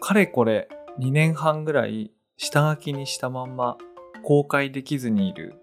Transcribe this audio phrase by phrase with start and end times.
[0.00, 3.76] かれこれ2年半ぐらい下書きにしたまんま
[4.24, 5.54] 公開できずにいる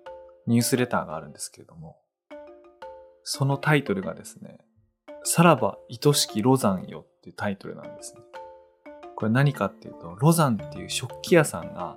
[0.46, 1.98] ニュースレターがあるんですけれども、
[3.24, 4.60] そのタイトルがですね、
[5.24, 8.22] さらば愛しきロザンよっていうタイトルなんですね。
[9.16, 11.96] これ何かっていうと、ロザンっていう食器屋さんが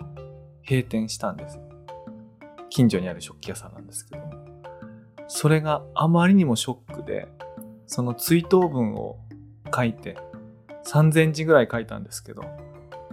[0.68, 1.60] 閉店したんです。
[2.70, 4.32] 近所にある食器屋さんなんですけども。
[5.28, 7.28] それがあまりにもショックで、
[7.86, 9.18] その追悼文を
[9.74, 10.16] 書いて、
[10.86, 12.42] 3000字ぐらい書いたんですけど、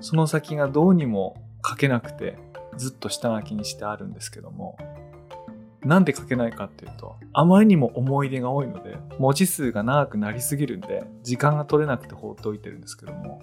[0.01, 2.37] その先がどうにも書けなくて、
[2.77, 4.77] ずっと下書きにしてあるんですけども、
[5.83, 13.41] なんで書けないかっていうと、あまりにも思い出が多いので、文字数が長くなりすぎるんで、時間が取れなくて放っておいてるんですけども、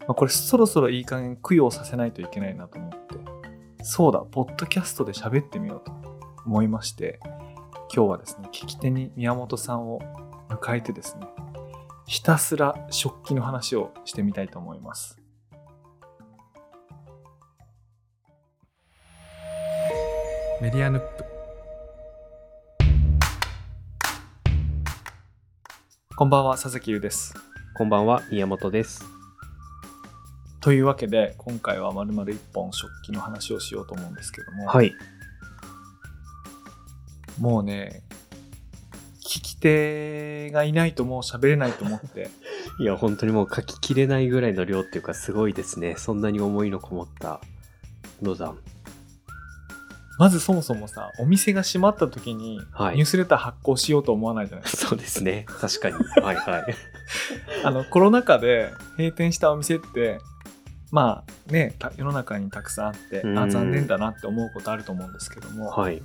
[0.00, 2.96] まあ、これそろそろいい加減供養させないといけないなと思って、
[3.82, 5.92] そうだ、ポッドキャストで喋ってみようと
[6.46, 7.20] 思いまして、
[7.94, 10.00] 今日はですね、聞き手に宮本さんを
[10.48, 11.26] 迎えてですね、
[12.06, 15.18] ひたすら食器の話をしてみたいと思います。
[20.62, 21.24] メディアヌップ。
[26.16, 27.34] こんばんは佐々木優です。
[27.76, 29.04] こんばんは宮本です。
[30.60, 34.92] というわけで今回はまるまる一本食器の話をしようと思うんですけども、はい。
[37.40, 38.05] もうね
[39.66, 42.30] 手がいないともう喋れないと思って。
[42.78, 45.94] いや本当にもう書ききれないぐらいの量っていうかすごいですね。
[45.96, 47.40] そんなに思いのこもった
[48.22, 48.58] ロザン
[50.18, 52.94] まずそもそもさ、お店が閉まった時に、はい。
[52.94, 54.88] ニュースレター発行しようと思わないじゃないですか。
[54.88, 55.44] そうですね。
[55.46, 55.96] 確かに。
[56.24, 56.74] はいはい。
[57.64, 60.18] あの、コロナ禍で閉店したお店って、
[60.90, 63.50] まあね、た世の中にたくさんあって、あ、うん。
[63.50, 66.02] 残念だなって思うことあると思うんですけども、はい。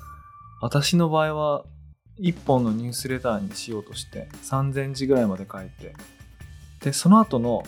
[0.60, 1.64] 私の場合は、
[2.22, 5.94] 1本のニュースレターにしようとして、3000字ぐらいまで書いて、
[6.84, 7.64] で、その後の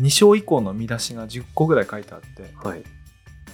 [0.00, 2.82] 2章以降の見出しが10個ぐらい書いてあって、はい。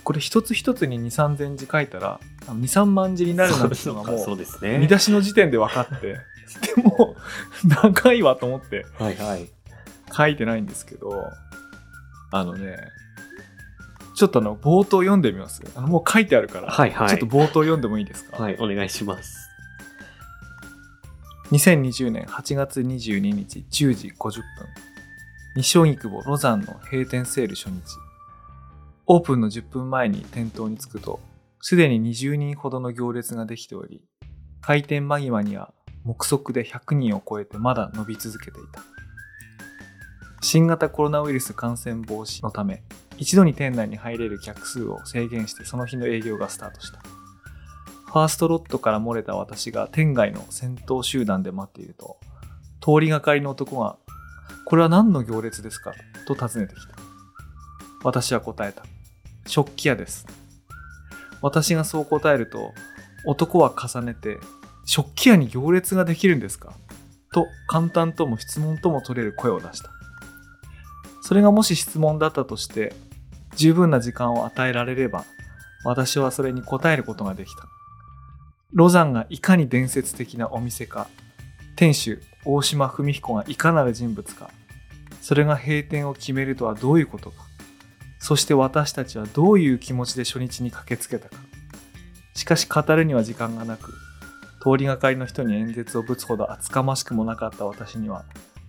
[0.04, 4.78] これ一つ一つに2、3000字書いたら、あの2、3万字になるなっていうのがもうそうですね。
[4.78, 6.16] 見出しの時点で分かって、
[6.76, 7.16] でも、
[7.64, 8.86] 長いわと思って。
[10.16, 11.24] 書いてないんですけど、
[12.30, 12.76] あのね、
[14.14, 15.60] ちょっとあの、冒頭読んでみます？
[15.74, 17.08] あのもう書いてあるから、はいはい。
[17.08, 19.45] ちょっと冒頭読んでもいいですか、はいお願いします
[21.52, 24.42] 2020年8月22日10時50分。
[25.54, 27.82] 西荻窪ロザンの閉店セール初日。
[29.06, 31.20] オープンの10分前に店頭に着くと、
[31.60, 34.02] すでに20人ほどの行列ができており、
[34.60, 35.72] 開店間際には
[36.04, 38.82] 目測で100人を超えてまだ伸び続けていた。
[40.40, 42.82] 新型コロナウイルス感染防止のため、
[43.18, 47.15] 一度に店内に入れる客数を制限してその日の営業がスタートした。
[48.16, 52.16] ファーストロットから漏れた私が店外の先頭集団で待っていると、
[52.80, 53.98] 通りがかりの男が、
[54.64, 55.92] これは何の行列ですか？
[56.26, 56.94] と尋ねてきた。
[58.02, 58.84] 私は答えた。
[59.46, 60.26] 食器屋です。
[61.42, 62.72] 私がそう答えると、
[63.26, 64.38] 男は重ねて、
[64.86, 66.72] 食器屋に行列ができるんですか？
[67.34, 69.90] と簡単とも質問とも取れる声を出した。
[71.20, 72.96] それがもし質問だったとして、
[73.56, 75.26] 十分な時間を与えられれば、
[75.84, 77.68] 私はそれに答えることができた。
[78.76, 81.08] ロザンがいかに伝説的なお店か、
[81.76, 84.50] 店主大島文彦がいかなる人物か、
[85.22, 87.36] それが閉店を決めるとはどういうことか、
[88.18, 91.36] そして私たちはどういう気持ちで初日に駆けつけたか。
[92.34, 93.94] しかし語るには時間がなく、
[94.60, 98.26] 通りがかりの人に演説をぶつほど厚かましくもなかった私には、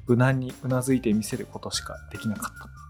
[0.07, 2.87] 無難にうなずいて見せることしかできなかった。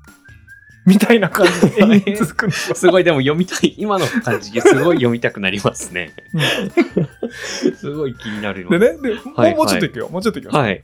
[0.88, 3.76] みたいな感じで続くんですよすごいでも読みたい。
[3.78, 6.14] 今の感じすごい読みたくなりますね。
[7.76, 9.90] すごい気になるでね、でもうはいもうちょっとい。
[9.90, 10.52] くよ、もうちょっといくよ。
[10.52, 10.82] はい。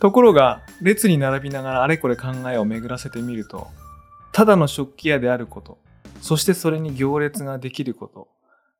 [0.00, 3.68] ところが、列に並びながらあれこれ考えを巡らせてみると、
[4.32, 5.78] ただの食器屋であること、
[6.20, 8.26] そしてそれに行列ができること、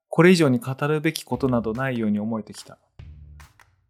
[0.09, 2.78] これ以上に語るべきことなどないように思えてきた。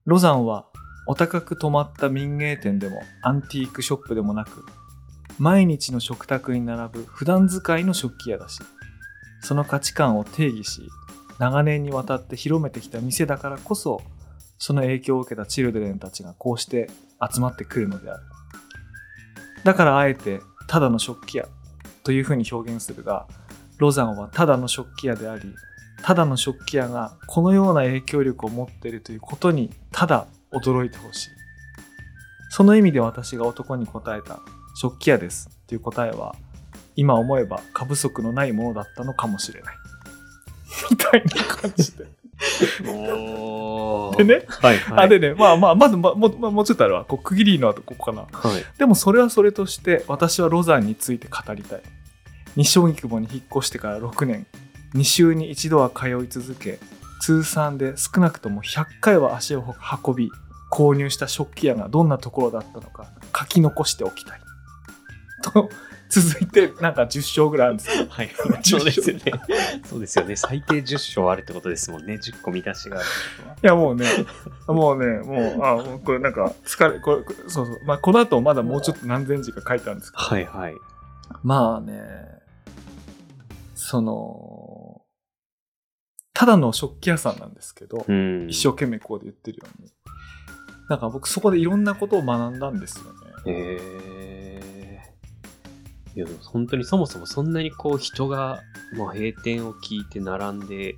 [0.04, 0.66] ロザンは、
[1.08, 4.66] お高く泊まった民芸店でもアンティークショップでもなく、
[5.38, 8.60] 毎日の食卓に並ぶ普段使いの食器屋だし、
[9.40, 10.88] その価値観を定義し、
[11.38, 14.00] 長年にわたって広めてきた店だからこそ、
[14.58, 16.88] その影響を受けたチルドレンたちがこうして
[17.32, 18.22] 集まってくるのである。
[19.64, 21.48] だからあえて、ただの食器屋
[22.02, 23.26] というふうに表現するが、
[23.78, 25.54] ロザンはただの食器屋であり、
[26.02, 31.30] ただの食器屋がこのような影響力を持っているということに、ただ驚いてほしい。
[32.48, 34.40] その意味で私が男に答えた
[34.76, 36.36] 食器屋ですという答えは、
[36.94, 39.74] 今思えば過不足のないものだったのかもしれない。
[40.90, 42.04] みたいな感じで。
[44.16, 45.04] でね、はいはい。
[45.06, 48.62] あでねまあまあまずまもまもうちょっとあるわこう区切りの後ここかなはい。
[48.78, 51.80] でもそれはそれとして私はロザンについて語りたい
[52.56, 54.46] 西荻窪に引っ越してから6年
[54.94, 56.78] 2週に一度は通い続け
[57.20, 59.74] 通算で少なくとも100回は足を
[60.04, 60.30] 運び
[60.70, 63.06] 購入した食器屋がどんなところだったのか
[63.38, 64.40] 書き残しておきたい
[65.42, 65.70] と
[66.08, 68.30] 続いてなんか10章ぐらいあるんですよはい。
[68.62, 69.22] そうですよね。
[69.84, 70.36] そうですよね。
[70.36, 72.14] 最低10章あるってことですもんね。
[72.14, 73.06] 10個見出しがある。
[73.62, 74.06] いやもうね
[74.66, 80.74] もうねもうあもうこれなんか疲れこれそうそうまあこの後まだもうちょっと何千字か書いてあるんですけどはいはい。
[81.42, 82.02] まあね、
[83.74, 85.02] その、
[86.32, 88.46] ただの食器屋さんなんですけど、うん。
[88.48, 89.90] 一生懸命こうで言ってるように。
[90.88, 93.52] なんか僕そこでいろんなことを学んだんですよね。
[93.52, 94.15] へえ。
[96.16, 98.62] いや、本当にそもそもそんなにこう人が
[98.94, 100.96] もう閉店を聞いて並んで、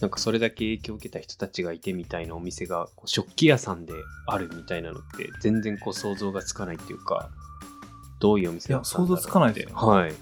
[0.00, 3.92] なんかそれだけ影響を受けた人たちがいてみたいなお店がこう食器屋さんで
[4.26, 7.30] あるみたいなのって全然こう想像がつかないっていうか、
[8.18, 10.10] どういうお店だったんだろういや想像つかないですよねはい。
[10.10, 10.14] い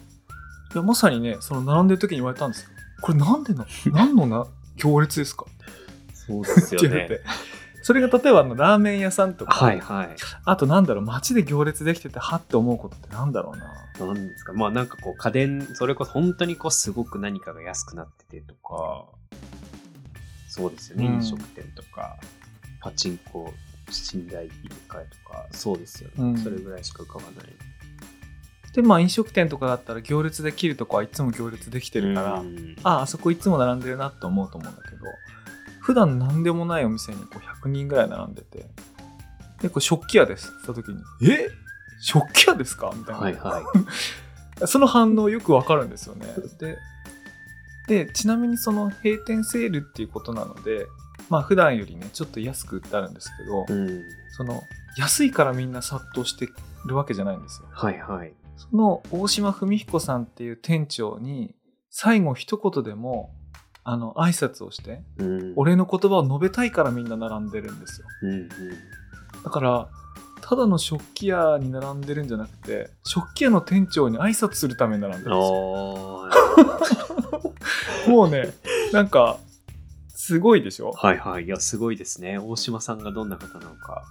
[0.75, 2.70] や、まさにね、その並んでる時に言われたんですよ。
[3.02, 4.46] これなんでの、何のな
[4.76, 5.46] 行列ですか？
[6.14, 7.16] そうですよって言われね。
[7.16, 7.25] て。
[7.82, 10.17] それが例えばあのラーメン屋さんとか、はいはい。
[10.44, 14.06] あとなんだろう、街で行列できてて、はって思うことってなんだろうな。
[14.06, 14.52] なんですか？
[14.52, 19.05] まあなんかこう家電、それこそ本当にこうすごく何かが安くなっててとか、
[20.49, 21.14] そうですよね、うん。
[21.14, 22.17] 飲食店とか、
[22.81, 23.52] パチンコ、
[24.14, 26.38] 寝台入れ替えとか、そうですよね、うん。
[26.38, 27.32] それぐらいしか浮かばない。
[28.73, 32.76] で、まあ飲食店とかだったら行列できるとこはいつも行列できてるから、うん。
[32.82, 35.05] ああそこいつも並んでるなって思うと思うんだけど
[35.82, 38.67] 普段何でもないお店にこう100人ぐらい並んでて
[39.61, 41.50] でこれ食器屋ですって言った時に「え？
[42.00, 44.67] 食器屋ですか?」みたいな、はいはい。
[44.67, 46.26] その反応よくわかるんですよね
[46.61, 46.79] で
[47.88, 50.87] でちなみにその閉店セールっていうことなので
[51.29, 54.02] まあ普段よりねちょっと安く売ってあるんですけど、うん。
[54.37, 54.62] その
[54.96, 56.49] 安いからみんな殺到して
[56.87, 58.32] るわけじゃないんですよはいはい。
[58.56, 61.55] その大島文彦さんっていう店長に
[61.90, 63.35] 最後一言でも
[63.84, 65.52] あの挨拶をしてうん。
[65.56, 68.49] 俺の言葉を述べたいからみんな並んでるんですようんうん。
[69.44, 69.88] だから
[70.40, 76.29] ただの食器屋に並んでるんじゃなくて食器屋の店長に挨拶するために並んでるんですよ
[78.08, 78.52] もうね
[78.93, 79.38] なんか
[80.14, 80.93] すごいでしょ？
[80.93, 81.46] はいはい。
[81.46, 82.38] いや、すごいですね。
[82.38, 84.05] 大島さんがどんな方なのか。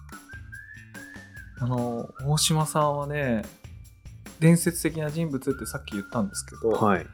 [1.59, 3.43] あの大島さんはね
[4.39, 7.05] 伝説的な人物ってさっき言ったんですけど、はい。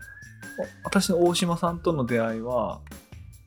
[0.84, 2.80] 私の大島さんとの出会いは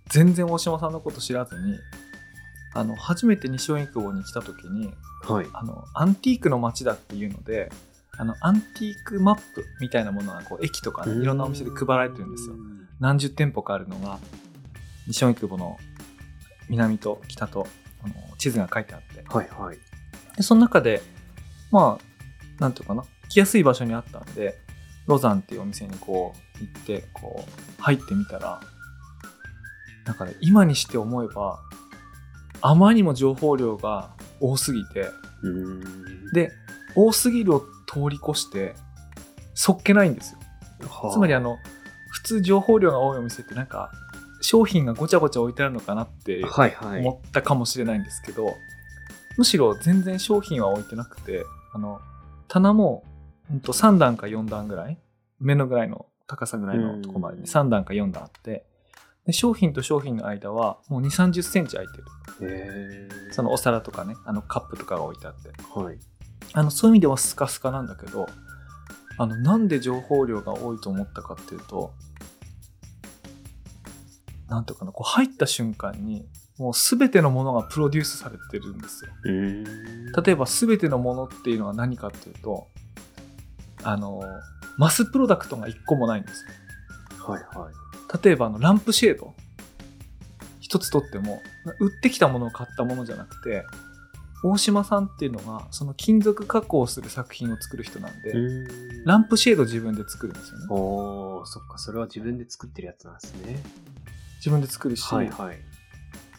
[0.08, 1.78] 全然大島さんのこと知らずに
[2.74, 4.92] あの初めて西荻窪に来た時に
[5.22, 5.46] はい。
[5.52, 7.70] あのアンティークの街だっていうので
[8.16, 12.54] あのアンティークマップみたいなものがこう駅とかねいろんなお店で配られてるんですよ
[12.98, 14.18] 何十店舗かあるのが
[15.06, 15.78] 西荻窪の
[16.68, 17.66] 南と北と
[18.02, 19.78] あの地図が書いてあってはいはい。
[20.36, 21.02] でその中で
[21.70, 24.58] まあなんていうかな来やすい場所にあったんで
[25.06, 28.60] ロザンっていうお店にこう行ってこう入ってみたら
[30.04, 31.60] なんかね今にして思えば
[32.60, 34.10] あまりにも情報量が
[34.40, 35.06] 多すぎて
[35.42, 36.32] うん。
[36.32, 36.52] で
[36.94, 38.74] 多すぎるを通り越して
[39.54, 41.58] そっけないんですよはあつまりあの
[42.10, 43.90] 普通情報量が多いお店ってなんか
[44.40, 47.00] 商品がごちゃごちゃ置いてあるのかなってはいはい。
[47.00, 48.54] 思ったかもしれないんですけど、
[49.36, 52.00] むしろ全然商品は置いてなくてあの
[52.48, 53.04] 棚も、
[53.50, 54.98] うん、と3段か4段ぐらい
[55.40, 58.64] 目のぐらいの高さぐらいのとこまでにうん3段か4段あって。
[59.26, 63.08] で商品と商品の間はもう2 3 0センチ空いてる。
[63.32, 65.50] そのお皿とかねあのカップとかが置いてあって。
[65.74, 65.98] はい。
[66.52, 68.26] あのそういう意味ではスカスカなんだけど
[69.18, 71.92] あのなんで情報量が多いと思ったかっていうと
[74.48, 76.26] なんていうかなこう入った瞬間に
[76.58, 79.10] もう全てのものがプロデュースされてるんですよ。
[79.24, 79.64] うん。
[79.64, 82.68] 例えば全てのものっていうのは何かっていうと
[83.82, 84.22] あの
[84.80, 86.42] マスプロダクトが1個もないんです
[87.18, 88.24] よはいはい。
[88.24, 89.34] 例えばあのランプシェード
[90.58, 91.42] 一つとっても
[91.80, 93.62] 売ってきたものを買ったものじゃなくて
[94.42, 103.58] 大島さんっていうのがその金属加工する作品を作る人なんで、うんランプシェード自分で作るんですよねおー、そっか、それは自分で作ってるやつなんですね。
[104.36, 105.56] 自分で作るし、はいはい。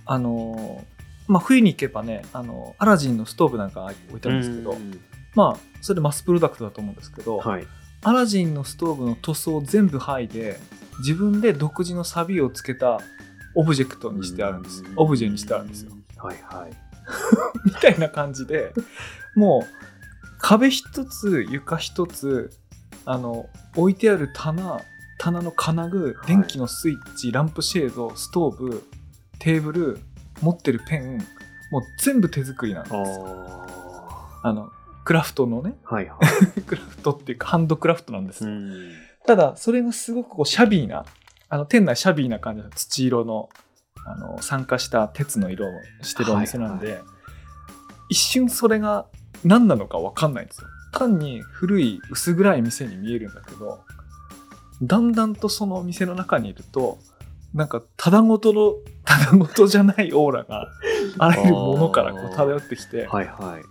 [0.05, 0.85] あの
[1.27, 4.99] まあ冬に行けばねあのアラジンのストーブなんか置いてあるんですけど、うん
[5.33, 7.65] まあそれマスプロダクトだと思うんですけど、はい。
[8.03, 10.59] アラジンのストーブの塗装を全部剥いで
[10.99, 12.99] 自分で独自のサビをつけた
[13.55, 15.91] オブジェクトにしてあるんですオブジェにしてあるんですよ。
[16.17, 16.71] はいはい。
[17.65, 18.73] みたいな感じで
[19.35, 22.51] もう壁一つ床一つ
[23.05, 24.79] あの置いてある棚
[25.19, 28.83] 棚の金具い電気のスイッチ、ランプシェードストーブ
[29.37, 29.99] テーブル
[30.41, 31.19] 持ってるペン
[31.71, 32.95] もう全部手作りなんです。
[32.95, 34.71] あの
[35.03, 36.17] クラフトのねはいは
[36.57, 36.61] い。
[36.61, 38.45] クラフトっていうかハンドクラフトなんです。
[39.25, 41.05] ただそれがすごくこうシャビーな
[41.49, 43.49] あの店内シャビーな感じの土色の
[44.05, 45.69] あの酸化した鉄の色を
[46.01, 46.99] してるお店なんで、は
[48.09, 49.05] 一瞬それが
[49.43, 53.79] 何なのか分かんないんですよ単に古い薄暗い店に見えるんだけど
[54.81, 56.97] だんだんとそのお店の中にいると
[57.53, 58.73] なんかただごとの
[59.05, 60.67] ただごとじゃないオーラが
[61.17, 63.70] あらゆるものからこう漂ってきてはいはい。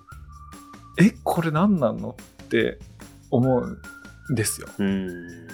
[1.00, 2.78] えこれ何なのって
[3.30, 3.78] 思う
[4.30, 5.46] んですようん。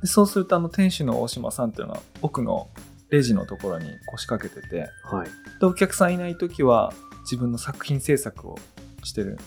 [0.00, 2.68] でそうするとあの店主の大島さんっていうのは奥の
[3.10, 5.28] レジのところに腰掛けててはい。
[5.60, 6.92] でお客さんいない時は
[7.22, 8.58] 自分の作品制作を
[9.02, 9.38] してる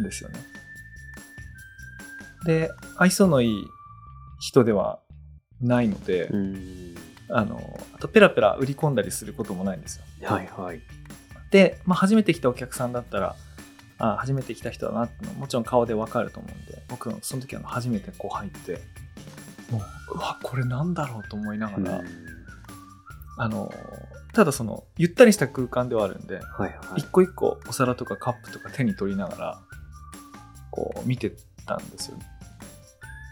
[0.00, 0.38] んですよね
[2.46, 3.64] で愛想のいい
[4.40, 5.00] 人では
[5.60, 6.94] ないので、うん。
[7.28, 10.80] あのあとペラペラ売り込んだりすることもないんですよはいはい。
[11.50, 13.34] で、まあ、初めて来たお客さんだったら
[13.98, 18.80] あ初めて来た人だなってのはもちろん顔でわかると思うんで僕のその時は初めてこう入って
[19.70, 19.78] も
[20.12, 22.00] ううわこれなんだろうと思いながら、
[23.38, 23.72] あの
[24.32, 26.70] ただそのゆったりした空間ではあるんではいはい。
[26.98, 27.08] 一。
[27.10, 29.60] 個一個お皿とかカップとか手に取りながら
[30.70, 31.32] こう見て
[31.66, 32.18] たんですよ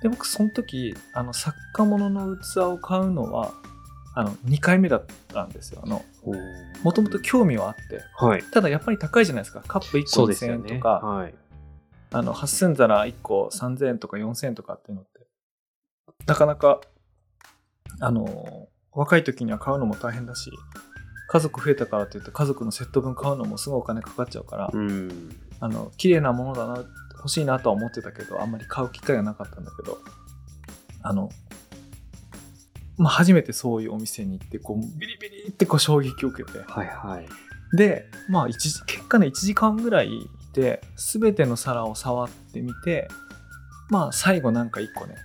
[0.02, 3.52] で僕その時あの作家物の器を買うのは
[4.16, 6.04] あの2回目だったんですよあの
[6.82, 8.42] もともと興味はあってはい。
[8.42, 10.64] ただやっぱり高いじゃないですかカップ1個2000そうですよね。
[10.68, 11.34] 円とか、はい。
[12.12, 15.26] あの8000皿1個3000円とか4000円とかっていうのって
[16.26, 16.80] なかなか
[18.00, 20.52] あの若い時には買うのも大変だし
[21.28, 25.36] 家族増えたからといって家族のセット分買うのもすごいお金かかっちゃうから、うん。
[25.58, 26.84] あの綺麗なものだな
[27.16, 29.98] 欲しいなとは思ってたけどあんまり買う機会がなかったんだけど
[31.02, 31.30] あの
[32.96, 37.26] まあ初めてそういうお店に行ってこうビリビリってこう衝撃を受けてはいはい。
[37.76, 43.08] でまあ一時結果ね1時間ぐらいいて全ての皿を触ってみて
[43.90, 45.16] まあ最後なんか1個ね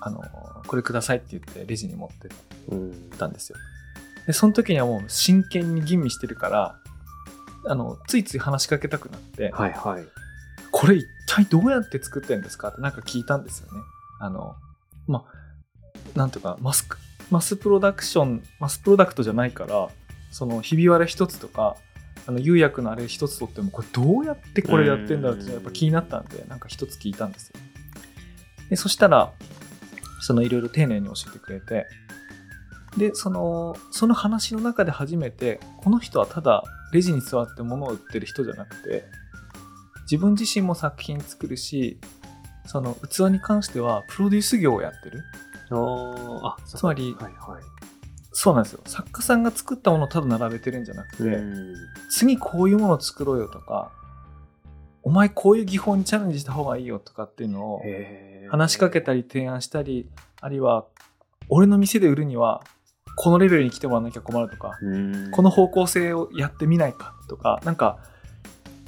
[0.00, 0.22] あの
[0.66, 2.28] これくださいって言ってレジに持って。
[3.18, 3.56] たんですよ
[4.26, 6.78] でその時にはもう真剣に吟味してるから
[7.66, 10.04] あのついつい話しかけたくなって、はいはい。
[10.70, 13.80] これ一体どうやって作ってんですかってなんか聞いたんですよね
[14.20, 14.54] あの
[15.06, 16.98] まあなんとかマスク
[17.30, 19.88] マスプロダクションマスプロダクトじゃないから
[20.30, 21.76] そのひび割れ一つとか
[22.26, 27.60] あの釉薬のあれ一つとってもこれどうやってこれやってんだろうってやっぱ気になったんでなんか一つ聞いたんですよ。
[28.68, 29.32] でそしたら
[30.20, 31.86] そのいろいろ丁寧に教えてくれて
[32.98, 39.04] でそのその話の中で初めてこの人はただレジに座って物を売ってる人じゃなくて
[40.02, 41.98] 自分自身も作品作るし
[42.66, 45.22] その器に関してはプロデュース業をやってる
[45.70, 47.62] あーあ、つまりはいはい。
[48.32, 51.74] そうなんですよ作家さんが作ったものをただ並べてるんじゃなくて、うん。
[52.10, 53.90] 次こういうものを作ろうよとか
[55.02, 57.82] お前こういう技法にチャレンジした方がいいよとかっていうのを
[58.50, 60.08] 話しかけたり提案したり
[60.40, 60.84] あるいは
[61.48, 62.62] 俺の店で売るには
[63.16, 67.98] このレベルに来てもらわなきゃ困るとかうんこの方向性をやってみないかとかなんか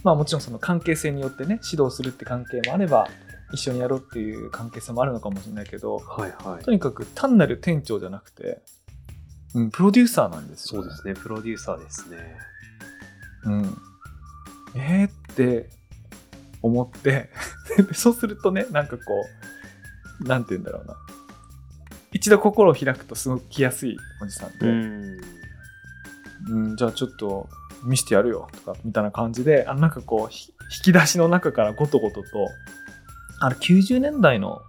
[0.05, 3.09] まあもちろんその関係性によってね指導するって関係もあれば
[3.53, 6.71] 一緒にやろうっていう関係性もあるのかもしれないけどはいはいと。
[6.71, 8.61] にかく単なる店長じゃなくて、
[9.55, 11.15] うん、プロデューサーなんですよ、そうですね。
[11.15, 12.17] プロデューサーですね。
[13.45, 13.79] うん、
[14.75, 15.09] えー？
[15.09, 15.71] って
[16.63, 17.31] 思って
[17.77, 19.03] で そうするとねなんかこ
[20.21, 20.97] うなんて言うんだろうな
[22.13, 25.21] 一度心を開くとすごく来やすいおじさんで、ん。
[26.51, 27.49] うん、じゃあちょっと
[27.83, 32.49] 見してやるよとかみたいな感じであなんかこうひ引き出しの中からごとごとと
[33.41, 34.63] あれ90年代の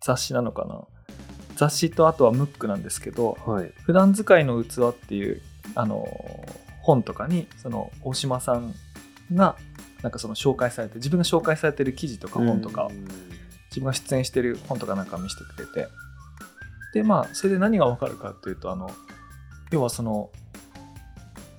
[0.00, 0.82] 雑誌なのかな？
[1.56, 3.72] 雑誌とあとはムックなんですけどはい。
[3.84, 5.40] 普段使いの器っていう
[5.74, 6.06] あの
[6.82, 8.74] 本とかにその大島さん
[9.32, 9.56] が
[10.02, 12.88] なんかその紹介されて自分が紹介されてる記事とか本とか
[13.70, 15.88] 自分が出演してる本とかなんか見せてくれて。
[16.92, 18.90] でまあそれで何がわかるかっていうとあの
[19.70, 20.30] 要はその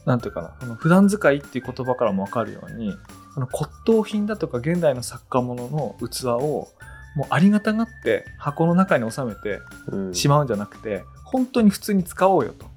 [0.06, 2.92] なんていうかなこの普段使いっていう言葉からもわかるように
[3.36, 6.68] あの骨董品だとか現代の作家物の器を
[7.16, 10.14] もうありがたがって箱の中に収めてうん。
[10.14, 12.72] しまうんじゃなくて本当に普通に使おうよと。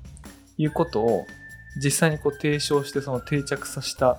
[0.56, 1.26] いうことを
[1.76, 4.18] 実際にこう提唱してその定着させた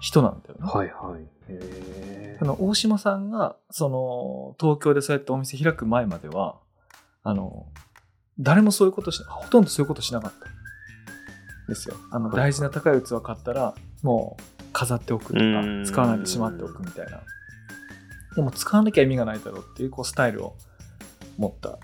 [0.00, 0.60] 人なんだよね。
[0.62, 1.22] はいはい。
[1.48, 6.56] へあの大島さんがその東京でそうやってお店開く前までは
[7.22, 7.66] あの
[8.38, 10.46] 誰もそういうことしほとんどそういうことしなかった
[11.68, 11.96] ですよ。
[12.10, 12.36] あのはい。
[12.36, 15.84] 大事な高い器買ったらもう飾っておくとかうん。
[15.84, 17.20] 使わないでしまっておくみたいな。
[18.36, 20.56] でも使わなきゃ意味がないだろうっていうこうスタイルを
[21.36, 21.78] 持った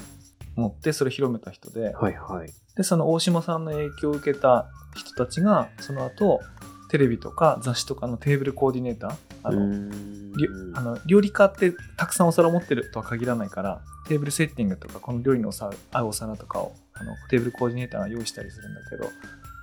[0.57, 2.53] 持ってそれ広めた人で、はいはい。
[2.77, 6.41] で、その大島さんの影響を受けた人たちが、その後、
[6.89, 9.91] テレビとか雑誌とかのテーブルコーディネーター、あの、
[10.37, 19.05] りあの料理家ってたくさんお皿を持ってるとは限らないから、テーブルセッティングとか、この料理のお皿合うお皿とかをあのテーブルコーディネーターが用意したりするんだけど、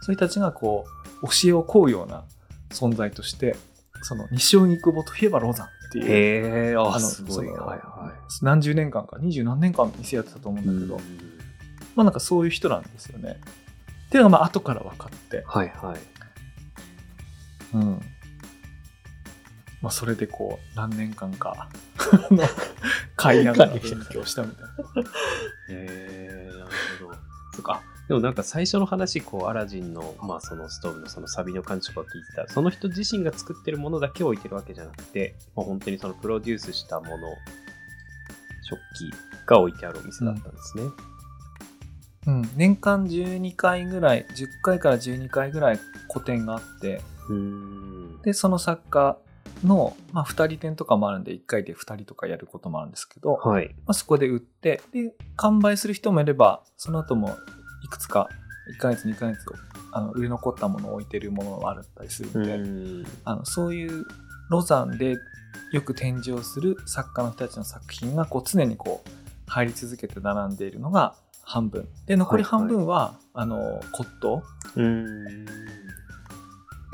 [0.01, 0.85] そういう人たちがこ
[1.21, 2.25] う、教えを請うような
[2.73, 3.55] 存在として、
[4.01, 7.47] その西荻窪といえばロザンっていう、あ、あのすごい。
[7.47, 10.79] はいは何十年間か、二十何年間店やってたと思うんい。
[10.79, 11.33] だけど、うん
[11.95, 13.39] まあなんかそういう人なんですよね。
[14.07, 17.77] っていうのがまあ後から分かって、はいはい。
[17.77, 18.01] うん。
[19.81, 21.69] まあそれでこう何年間か、
[23.15, 24.69] 買いながら勉強したみたいな。
[24.69, 24.71] へ
[25.69, 26.65] え、なる
[26.99, 27.17] ほど。
[27.53, 27.81] そっか。
[28.07, 37.29] でもなんか最初の話、こう、アラジンの、まあそのストーブのそのサビの感じとか聞いてたら、その人自身が作ってるものだけを置いてるわけじゃなくて、まあ、本当にそのプロデュースしたもの、
[38.63, 39.13] 食器
[39.45, 40.83] が置いてあるお店だったんですね。
[42.25, 47.01] うん、年間12回ぐらい、10回から12回ぐらい個展があって。
[48.23, 49.17] で、その作家
[49.63, 53.69] の、まあ2人展とかもあるんで、1回で2人とかやることもあるんですけど、はい。
[53.85, 57.31] まあ、そこで売って、で、完売する人もいれば、その後もい
[57.93, 58.29] くつか、
[58.75, 59.39] 1ヶ月、2ヶ月
[59.91, 63.05] あの売れ残ったものを置いてるものがあったりするうんで、ん。
[63.23, 64.05] あのそういう
[64.49, 65.15] ロザンで
[65.71, 69.09] よく展示をする作家の人たちの作品がこう常にこう
[69.47, 71.87] 入り続けて並んでいるのが半分。
[72.07, 73.57] で残り半分は、あの
[73.91, 74.41] 骨董、
[74.75, 75.47] うーん。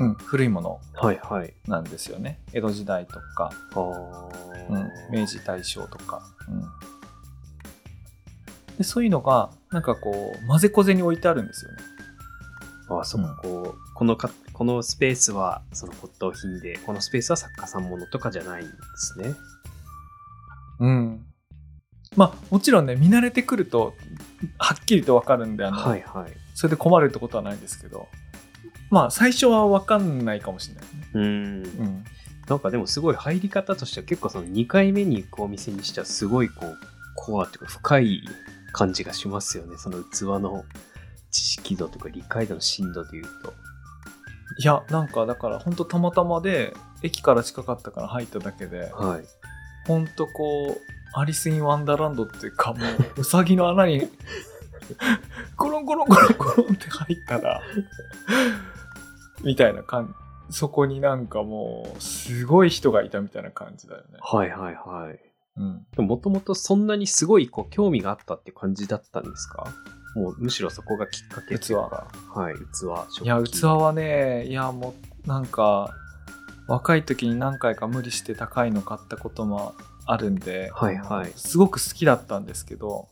[0.00, 0.80] うん、古いもの。
[0.94, 1.54] はいはい。
[1.66, 2.40] なんですよね。
[2.52, 3.50] 江戸時代とか、
[4.70, 6.62] うん、明治大正とか、うん、
[8.80, 11.78] でそういうのがなんかこう混ぜこぜに置いてあるんですよね
[12.98, 19.34] あ、そこ、このか、このスペースはその骨董品で、このスペースは作家さんものとかじゃないんですね。
[20.80, 21.26] うん
[22.16, 23.94] まあもちろんね見慣れてくると
[24.58, 26.32] はっきりと分かるんであの、はいはい。
[26.54, 28.08] それで困るってことはないんですけど、
[28.90, 30.88] まあ、最初は分かんないかもしれないね。
[31.14, 31.24] うーん。
[31.24, 32.04] うん。
[32.48, 36.78] なんかでもすごい入り方としては結構その2回目に行くお店にしてはすごいこう、
[37.14, 38.22] コアっていうか深い
[38.72, 39.76] 感じがしますよね。
[39.78, 40.64] その器の
[41.30, 43.52] 知識度とか理解度の深度で言うと。
[44.58, 49.24] いや、なんか、だから、本当たまたまで、駅から近かったから入っただけで、はい。
[49.86, 52.84] 本当こう、アリス・イン・ワンダーランドっていうか、も
[53.16, 54.08] う、うさぎの穴に、
[55.56, 57.62] コロンコロンコロンコロンって入ったら、
[59.42, 60.14] みたいな感
[60.50, 60.56] じ。
[60.56, 64.18] そこになんかもう、すごい人がいたみたいな感じだよね。
[64.20, 65.29] はいはいはい。
[65.56, 65.86] うん。
[66.06, 69.66] もともとそんなにすごいこう興味があったって感じだったんですか？
[70.16, 72.08] もうむしろそこがきっかけっていうか。
[72.34, 73.24] はい、器。
[73.24, 75.94] いや、器はね、いや、もう、なんか、
[76.66, 79.74] 若い時に何回か無理して高いの買ったことも
[80.06, 83.08] あるんで、はいはいすごく好きだったんですけど、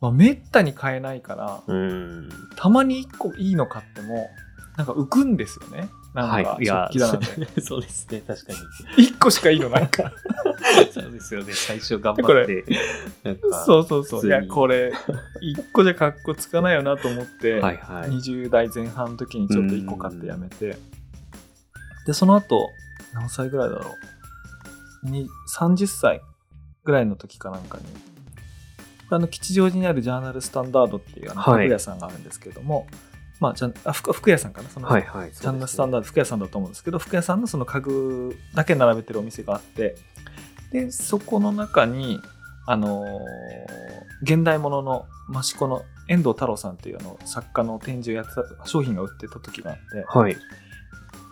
[0.00, 2.28] まあ、めったに買えないから、うーん。
[2.56, 4.28] たまに1個いいの買っても、
[4.76, 5.88] なんか浮くんですよね。
[6.14, 6.66] なんか、はい。
[6.66, 6.98] 食器。
[7.62, 8.52] そうですね、確か
[8.98, 9.06] に。
[9.06, 10.12] 1個しかいいのないから。
[10.92, 12.64] そうですよね、最初頑張って。
[13.64, 14.26] そうそうそう。
[14.26, 14.92] いや、これ、
[15.42, 18.10] 1個じゃかっこつかないよなと思って、はいはい。
[18.10, 20.78] 20代前半の時にちょっと1個買ってやめて、
[22.06, 22.68] で、その後、
[23.14, 23.94] 何歳ぐらいだろ
[25.04, 25.08] う。
[25.08, 26.20] に30歳
[26.84, 27.84] ぐらいの時かなんかに、
[29.10, 32.86] あの、吉祥寺にあるジャーナルスタンダードっていうあのはい服屋さんがあるんですけれども、
[33.40, 35.32] まあ、じゃあ服服屋さんかな、その、はいはい。
[35.32, 39.96] ジャーナルスタンダダード、服屋さんだと思うんですけど、服屋さんのその家具だけ並べてるお店があって、
[40.72, 42.20] で、そこの中に、
[42.66, 50.36] あのー現代物の益子の遠藤太郎さんっていうあの作家の展示をやってた商品が売ってた時があって、はい。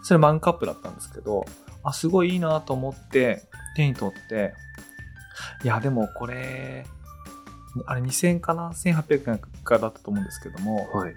[0.02, 1.44] それマンカップだったんですけど、
[1.82, 3.42] あ、すごいいいなと思って
[3.76, 4.54] 手に取って、
[5.64, 6.86] いや、でもこれ、
[7.86, 11.14] あれ2000円かな ?1800 円かだったと思うんですけども、はい。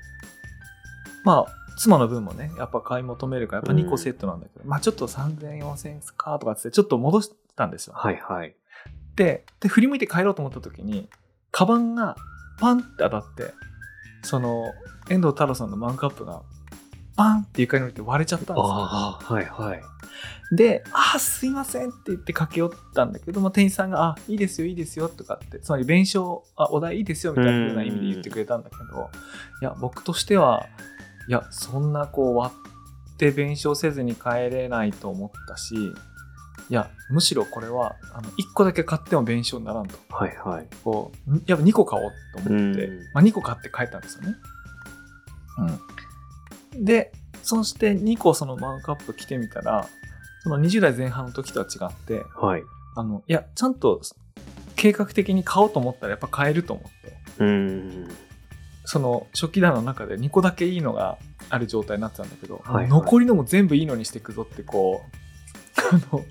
[1.23, 7.93] まあ、妻の分もね、やっぱ買い求めるから、やっぱ2個セットなんだけど、まあちょっと3000円、4000円かとかって、ちょっと戻したんですよ。
[7.95, 8.55] はいはい。
[9.15, 11.10] で、で、振り向いて帰ろうと思った時に、
[11.51, 12.15] カバンが
[12.60, 13.53] パンって当たって、
[14.23, 14.73] その、
[15.10, 16.43] 遠藤太郎さんのマンカップが、
[17.15, 18.63] パンって床に降りて割れちゃったんですよ。
[18.63, 19.81] ああ、はいはい。
[20.55, 29.10] で、あー、すいませんって言って駆け寄ったんだけど、まあ、店員さんが、あ、いいですよ、いいですよ、とかって、つまり弁償、あ、お題いいですよ、みたいな意味で言ってくれたんだけど、
[29.62, 30.67] いや、僕としては、
[31.27, 32.53] いや、そんなこう割
[33.13, 39.97] って弁償せずに帰れないと思ったし、いや、むしろこれは、あの、1個だけ買っても弁償にならんと。
[40.10, 40.67] はいはい。
[40.84, 44.36] こう、んやっぱ2個買おうと思って、うんまあ、2個買って帰ったんですよね。
[46.75, 46.86] うん。
[46.86, 47.12] で、
[47.43, 49.88] そして2個そのマンカップ着てみたら、
[50.43, 52.63] その20代前半の時とは違って、はい。
[52.95, 54.01] あの、いや、ちゃんと
[54.75, 57.17] 計画的に買おうと思ったらやっぱ買えると思って。
[57.39, 58.07] うん。
[58.91, 66.25] その食器棚の中で2個だけいいのがある状態になってたんだけど、はいはい残りのも全部いいのにしていくぞってこう あの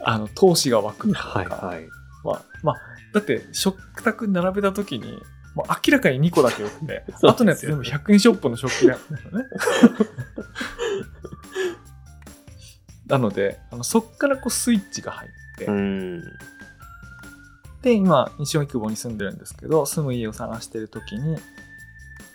[0.00, 1.88] あの闘志が湧くとか、はいはい。
[2.22, 2.76] まあ、まあ、
[3.14, 5.12] だって食卓に並べた時に
[5.54, 9.04] もう明らかに2個だけよくて あとのやつ全部100円ショップの食器だよね
[13.08, 16.22] なのであのそっからこうスイッチが入って、うん。
[17.86, 21.36] で今西荻窪に住んでるんですけど住む家を探してる時に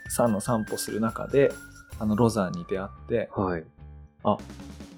[0.08, 1.52] さんの散歩する中で
[2.00, 3.64] あのロザンに出会ってはい。
[4.24, 4.38] あ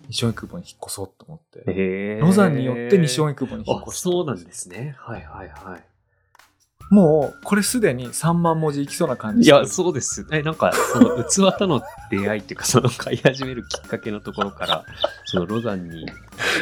[0.09, 4.95] 西荻窪に引っ越そうと思って、えロザンによって西荻窪に引っあ、越したそうなんですね。
[4.99, 5.83] はいはいはい。
[6.89, 10.27] もうこれすでに3万文字いきそうな感じいや、そうです。
[10.31, 14.85] え、なんか、その 器との出会いっていうか、その買い始めるきっかけのところから、
[15.25, 16.13] そのロザンに行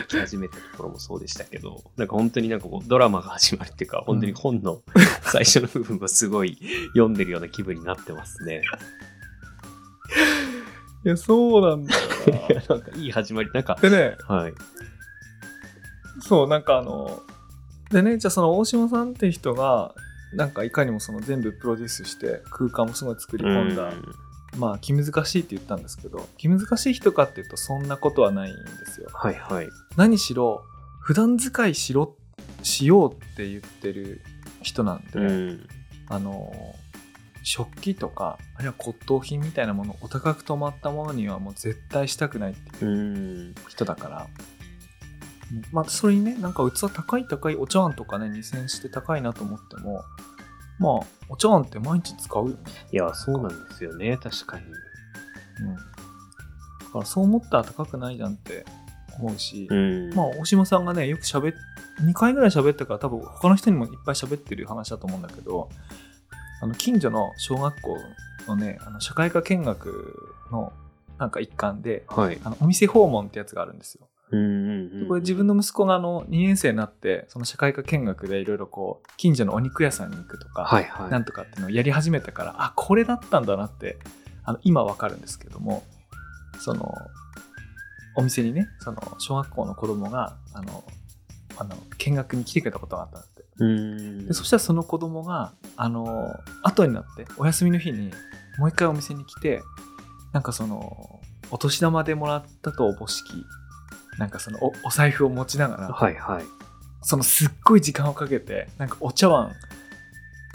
[0.07, 4.81] き始めたところもそうでしたけど、なんか本当になんかこうドラマが始まるっていうか、本当に本の
[5.23, 6.57] 最初の部分をすごい
[6.93, 8.62] 読んでるような気分になってますね。
[11.03, 12.01] いやそうなんだよ
[12.51, 13.49] いや、 なんかいい始まり。
[13.53, 14.53] なんか、なでねはい。
[16.21, 17.23] そうなんかあの
[17.89, 19.93] でねじゃあその大島さんって人が
[20.34, 24.04] なんかいかにもその全部プロデュースして空間もすごい作り込んだ、うん
[24.58, 29.70] まあ気難しいって言ったんですけど気難しい人かっていうとそんなことはないんですよはいはい。
[29.96, 30.63] 何しろ
[31.00, 32.15] 普段使いしろ
[32.62, 34.22] しようって言ってる
[34.62, 35.67] 人なんで、うん。
[36.10, 36.54] あの
[37.44, 43.56] 食器とかあるいは骨董品みたいなものお高く止まったものにはもう絶対したくないっていううん。
[43.70, 44.28] 人だから、
[45.71, 50.03] まあそれにねなんか器高い高いお茶碗とかね2000して高いなと思っても
[50.79, 52.57] まあお茶碗って毎日使うよね、
[52.91, 54.17] いや、そうなんですよね。
[54.17, 54.65] 確かに。
[54.65, 55.81] うん、だ
[56.91, 58.65] からそう思ったら高くないじゃんって
[59.17, 60.13] 思うし、うん。
[60.13, 61.55] まあ大島さんがねよく喋っ
[62.01, 65.69] 2回ぐらい喋ったから多分他の人にもいっぱい喋ってる話だと思うんだけど
[66.61, 67.97] あの近所の小学校
[68.47, 70.73] のねあの社会科見学の
[71.19, 72.39] なんか一環ではい。
[72.43, 74.07] あのお店訪問ってやつがあるんですよ。
[74.32, 75.08] うんうんうん。
[75.08, 81.12] これ自分の息子があの2年生になってその社会科見学でいろいろこう近所のお肉屋さんに行くとか、はいはい。
[81.12, 83.98] なんとかっていうのをやり始めたからあこれだったんだなって
[84.44, 85.84] あの今わかるんですけども
[86.60, 86.94] その
[88.15, 90.84] お店にねその小学校の子供があの
[91.58, 98.12] あの見学に来てくれたことがあったんだってうんでそしたらその子供があの後になってお休みの日に
[98.58, 99.62] もう一回お店に来て
[100.34, 103.46] なんかそのお年玉でもらったとおぼしき
[104.21, 106.43] なんかそのおお財布を持ちながら、はいはい。
[107.01, 109.51] そのすっごい時間をかけてなんかお茶碗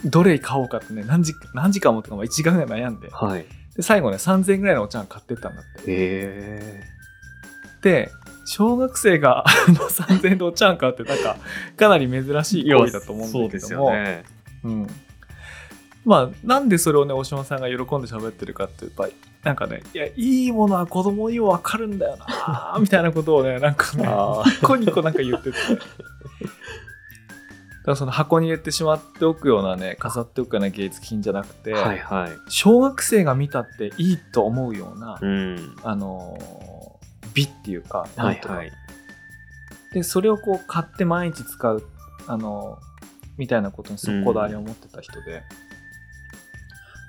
[0.05, 3.45] どれ買おうかってね何時何時間もとか1時間ぐらい悩んではい。
[3.75, 6.81] で最後ね3000円ぐらいのお茶碗買ってったんだってへ
[7.83, 8.13] で
[8.47, 11.37] 小学生があの3000円でお茶碗買うってなんか
[11.77, 14.25] かなり珍しい行為だと思うんだけどもそうですよね。
[14.63, 14.87] うん、
[16.07, 25.83] まあなんでそれをね大島さんが喜んで喋ってるかってやっぱりなんかねいやいいものは子供にも分かるんだよなみたいなことをね なんかねあニコニコなんか言ってて だか
[27.85, 32.31] らその箱に入れてしまっておくようなね飾っておくような芸術品じゃなくて、はいはい。
[32.49, 35.77] 小学生が見たっていいと思うような、うん。
[35.83, 36.67] あのー
[37.35, 38.73] 美っていうかはないんとかはい。
[39.93, 41.83] でそれをこう買って毎日使う
[42.27, 42.79] あの
[43.37, 45.43] みたいなことにすごくこだわりを持ってた人で、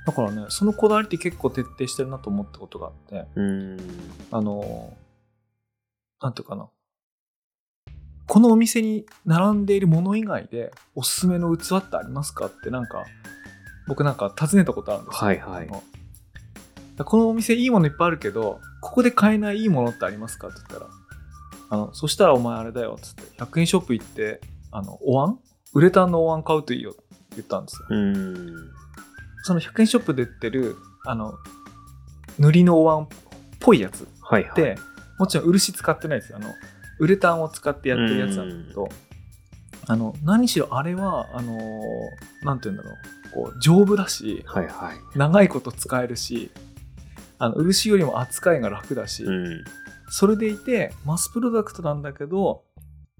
[0.07, 3.77] だからねそのこだわりって結構徹底してるなと思ったことがあってうん。
[4.31, 4.93] あの
[6.21, 6.69] なんていうかな。
[8.25, 13.05] このお店に並んでいるもの以外でおすすめの器ってありますかってなんか
[13.87, 15.27] 僕なんか尋ねたことあるんですよ。
[15.27, 15.67] はいはい。
[15.67, 20.91] このお店いいものいっぱいあるけどここで買えないいいものってありますかって言ったら
[21.69, 24.39] あのそしたらお前あれだよっつって100円ショップ行って
[24.71, 25.39] あのお椀？
[25.73, 27.87] ウレタンのお椀買うといいよって言ったんですよ。
[27.89, 28.77] うん。
[29.47, 31.33] その100円ショップで売ってるあの
[32.37, 33.07] 塗りのお椀っ
[33.59, 34.55] ぽいやつはいはい。
[34.55, 34.77] で
[35.17, 36.53] もちろん漆使ってないですよあの
[36.99, 38.89] ウレタンを使ってやってるやつなんだけど
[39.87, 41.57] あの何しろあれはあの
[42.43, 45.17] なんて言うんだろうこう丈夫だしはいはい。
[45.17, 46.51] 長いこと使えるし
[47.39, 49.63] あの漆よりも扱いが楽だし、うん。
[50.09, 52.63] それでいてマスプロダクトなんだけど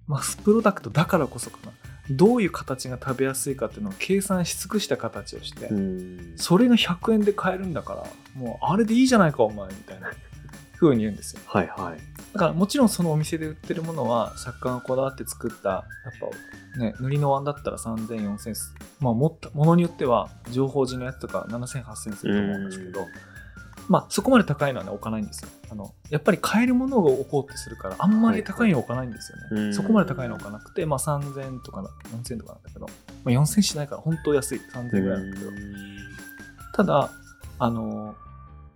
[0.08, 1.72] マスプロダクトだからこそかな
[2.10, 6.34] どういう形が食べやすいかっていうのを計算し尽くした形をして、うん。
[6.36, 10.12] それが100円で買えるんだからもうあれでいいじゃないかお前みたいな
[10.80, 12.00] 風に言うんですよはいはい。
[12.34, 15.84] だからもちろんそのお店で売ってるものは作家がこだわって作ったやっ
[16.76, 18.56] ぱね塗りの椀だったら3000、4000
[19.00, 23.37] まあもったものによっては情報寺のやつとか7000、8000すると思うんですけどうん
[23.88, 25.50] まあそこまで高いのはね置かないんですよ。
[25.70, 29.74] あのやっぱり買えるものを置こうってするからあんまり高いの置かないんですよね、はいはい。
[29.74, 32.90] そこまで高いの置かなくてまあ3000とかな4000とかなんだけど、ま
[33.26, 34.62] あ、4000しないから本当安い。
[34.74, 35.52] 3000ぐらいなんだけど。
[36.74, 37.12] ただ
[37.60, 38.16] あの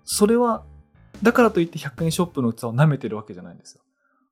[0.05, 0.63] それは
[1.21, 3.81] だからといって100円ショップの器を舐めてるわけじゃないんですよ。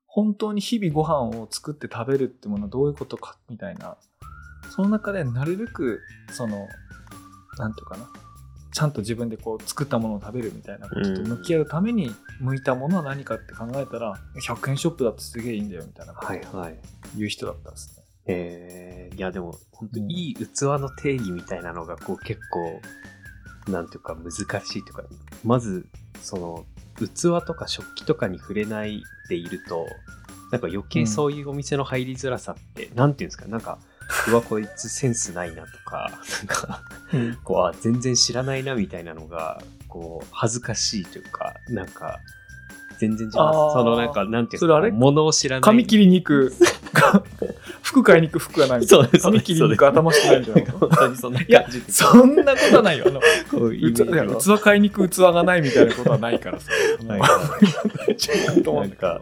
[0.07, 3.97] 本当に日々ご飯を作って食べるってものはどういうことかみたいな。
[4.71, 5.99] その中でなるべく
[6.31, 6.67] その
[7.57, 8.07] なんていうかな
[8.71, 16.79] ちゃんと自分でこう作ったものを食べるみたいなことと向き合うために向いたものは何かって考えたら100円ショップだとすげえいいんだよみたいなことをはいはい。
[17.17, 18.03] 言う人だったんですね。
[18.31, 22.79] えー、いやでも、本当にいい器の定義みたいなのが、こう結構、
[23.71, 25.03] なんていうか難しいというか、
[25.43, 25.87] まず、
[26.21, 26.65] その、
[26.99, 29.87] 器とか食器とかに触れないでいると、
[30.51, 33.79] なんか余計そういうお店の入りづらさって、なんていうんですか、なんか、
[34.29, 36.81] うわ、こいつセンスないなとか、なんか、
[37.43, 42.19] こう、あ、全然知らないなみたいなのが、こう、恥ずかしいというか、なんか、
[42.99, 43.31] 全然違う。
[43.31, 45.61] そのなんか、なんていうか、物を知らない。
[45.61, 46.53] 髪切りに行く
[47.81, 53.05] 服買いに行く服がないみたいな髪切りに行く頭してないみたいな本当にそんな感いやじでそんなことはないよ。
[54.39, 56.71] 器買いに行く器がないみたいなことはないからさ。
[57.07, 57.21] はい。
[58.11, 59.21] 違うと思うんだけどなん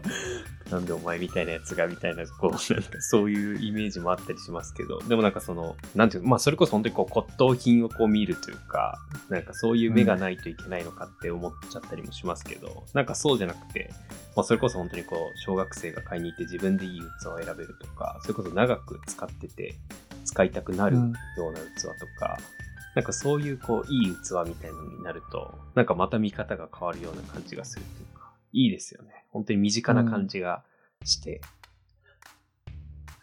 [0.70, 13.90] なんでお前みたいなやつがみたいな、こう、なんかそういうイメージもあったりしますけど、でもなんかその、なんていうの、まあそれこそ本当にこう骨董品をこう見るというか、なんかそういう目がないといけないのかって思っちゃったりもしますけど、なんかそうじゃなくて、
[14.36, 19.74] まあそれこそ本当にこう、小学生が買いに行って自分でいい器を選べるとか、それこそ長く使ってて、
[20.24, 22.38] 使いたくなるような器とか、
[22.94, 28.17] なんかそういうこう、いい器みたいなのになると、なんかまた見方が変わるような感じがするというか、
[28.52, 29.24] いいですよね。
[29.30, 30.62] 本当に身近な感じが
[31.04, 31.40] して。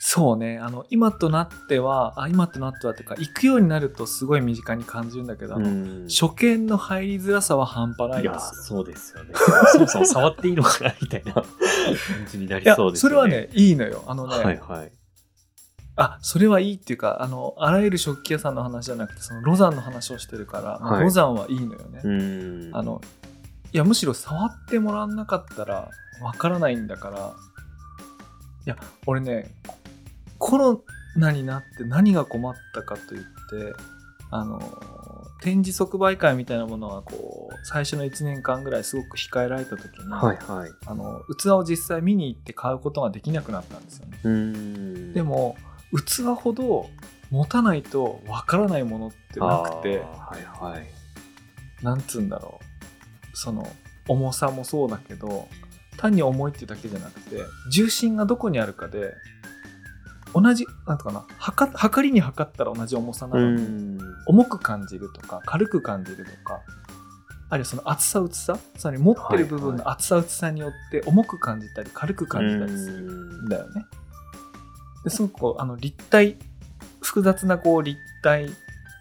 [0.07, 5.55] そうねあの今となってはあ今となってはっていうか行くようになるとすごい身近に感じるんだけど、
[6.07, 9.33] 初見の入りづらさは半端ないですよそうですよね。
[9.73, 11.43] そもそも触っていいのかなみたいな感
[12.29, 13.09] じになりそうですよね。
[13.09, 14.91] それはねいいのよあのね、はいはい。
[15.95, 22.69] あそれはいいっていうかあのあらゆる食器屋さんの話じゃなくてそのロザンの話をしてるから、まあはいロザンはいいのよね、うん。
[22.73, 23.01] あの
[23.75, 25.89] いやむしろ触ってもらわなかったら
[26.21, 27.35] わからないんだから
[28.65, 29.51] いや俺ね
[30.37, 30.81] コロ
[31.17, 33.77] ナになって何が困ったかと言って
[34.31, 34.61] あの
[35.41, 40.71] 展示即売会みたいなものはこう最初の1年間ぐらいすごく控えられた時に、はいはい。
[40.85, 44.19] あの器を実際見に行って買うことができなくなったんですよね。
[44.23, 45.13] うん。
[45.13, 45.57] でも
[45.91, 46.89] 器ほど
[47.29, 50.87] 持たないとわからないものってなくてはいはい。
[51.83, 52.64] なんつうんだろう
[53.35, 53.67] その
[54.07, 55.47] 重さもそうだけど
[55.97, 57.37] 単に重いってだけじゃなくて
[57.71, 59.13] 重心がどこにあるかで
[60.33, 63.99] 同じなんとかな測測りに測ったら同じ重さなうのに、ん。
[64.27, 66.61] 重く感じるとか軽く感じるとか
[67.49, 73.85] あるいはその厚さ薄さつまり持ってる部分の厚さ薄さによって重く感じたり軽く感じたりするんだよね。
[75.03, 76.37] ですごくこうあの立体
[77.01, 78.49] 複雑なこう立体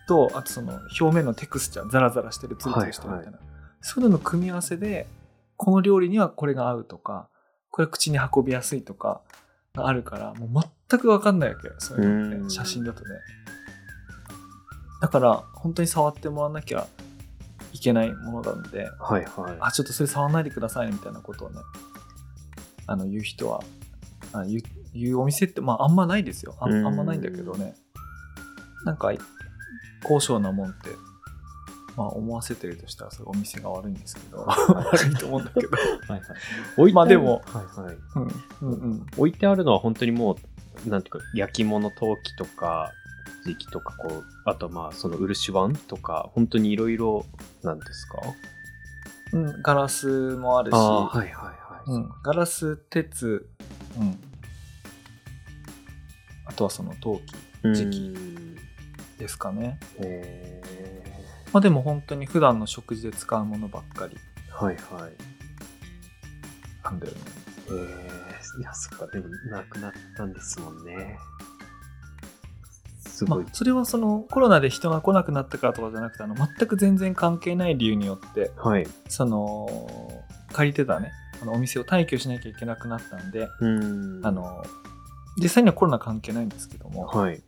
[0.07, 3.54] とあとその表面のテクスチャーザラザラしてるツルツルしてるみたいな、そうい
[3.97, 5.07] うのの組み合わせで
[5.57, 7.29] この料理にはこれが合うとか
[7.70, 9.20] これ口に運びやすいとか
[9.75, 12.49] があるからもう全く分かんないわけそういうのっうん。
[12.49, 13.11] て写真だとね。
[15.01, 16.87] だから本当に触ってもらわなきゃ
[17.73, 19.57] いけないものなんではいはい。
[19.61, 21.59] あちょっとそれ触らないでくださいねみたいなことをね
[22.87, 23.62] あの言う人は
[24.33, 24.62] あ言う
[24.94, 26.55] 言うお店ってまああんまないですよ。
[26.61, 27.75] ああんまないんだけどね。
[28.85, 29.11] なんか
[30.05, 30.90] 高尚なもんって
[31.97, 35.69] まあ思わせてるとしたらそれお店が悪いんですけど悪いと思うんだけど、
[36.09, 36.93] はいはい。
[36.93, 37.97] まあでもはいはい。
[38.17, 40.37] うんうんうん、置いてあるのは本当にも
[40.87, 42.93] う、なんていうか、焼き物陶器とか、
[43.45, 47.27] 時期とか、こう、あとまあ、その漆碗とか、本当にいろいろ
[47.63, 48.21] なんですか？
[49.33, 50.75] うん、ガラスもあるし。
[50.75, 51.91] はいはいはい。
[51.91, 53.49] うん、ガラス鉄、
[53.99, 54.19] うん、
[56.47, 57.21] あとはその陶
[57.63, 58.55] 器時期うん。
[59.19, 59.79] ですかね。
[59.99, 60.63] へ
[61.55, 65.12] まあでも本当に普段の食事で使うものばっかりーはいはい。
[66.83, 67.19] なんだよね
[67.69, 71.17] えー、いや、そっか、でも、なくなったんですもんね。
[73.07, 73.45] すごい。
[73.45, 78.87] まあ、それはそのコロナで人が来なくなったからとかじゃなくてあの全く全然関係ない理由によってはい。
[79.09, 84.64] その借りてたねあのお店を退去しなきゃいけなくなったんで、うんあ、の
[85.37, 87.40] 実際にはコロナ関係ないんですけども、はい。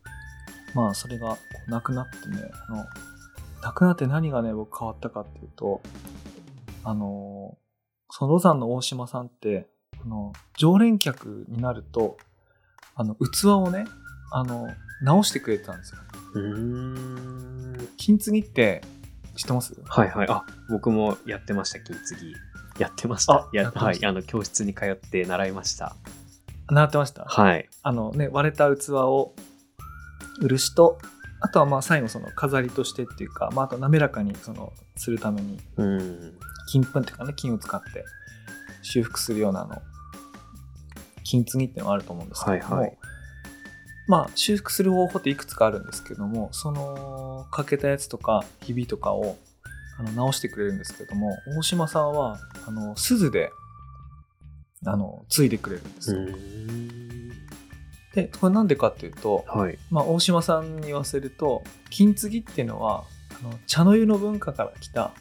[0.75, 2.85] まあそれがなくなってねあの
[3.63, 5.81] なくなって何がね僕変わったかっていうと
[6.85, 7.57] あの
[8.11, 9.67] そのロザンの大島さんって
[10.05, 12.17] あの常連客になると
[12.95, 13.87] あの器をね
[14.33, 14.69] あの
[15.03, 16.01] 直してくれてたんですよ。
[17.97, 18.83] 金継ぎって
[19.37, 19.75] 知ってます？
[19.85, 20.27] はいはい。
[20.31, 22.35] あ、僕もやってました、金継ぎ。
[22.81, 23.35] やってました。
[23.35, 24.05] あやはい。
[24.05, 25.95] あの、教室に通って習いました。
[26.69, 27.25] 習ってました？
[27.25, 27.69] はい。
[27.83, 29.35] あのね、割れた器を
[30.41, 30.99] 漆と、
[31.47, 36.39] あとはまあ最後その飾りとしてっていうか、まああと滑らかにそのするためにうん。
[36.69, 38.05] 金粉っていうかね、金を使って
[38.83, 39.81] 修復するようなあの、
[41.23, 42.99] 金継ぎっていうのがあると思うんですけれども、はいはい
[44.09, 49.37] まあ修復する方法っていくつかあるんですけども、その欠けたやつとかひびとかを
[49.99, 53.51] あの直してくれるんですけども、大島さんはあの鈴で
[54.85, 56.21] あの継いでくれるんですよ。
[58.21, 58.25] ん。
[58.25, 59.79] で、これなんでかっていうと、はい。
[59.91, 63.05] まあ、大島さんに言わせると金継ぎっていうのは
[63.41, 65.13] あの茶の湯の文化から来た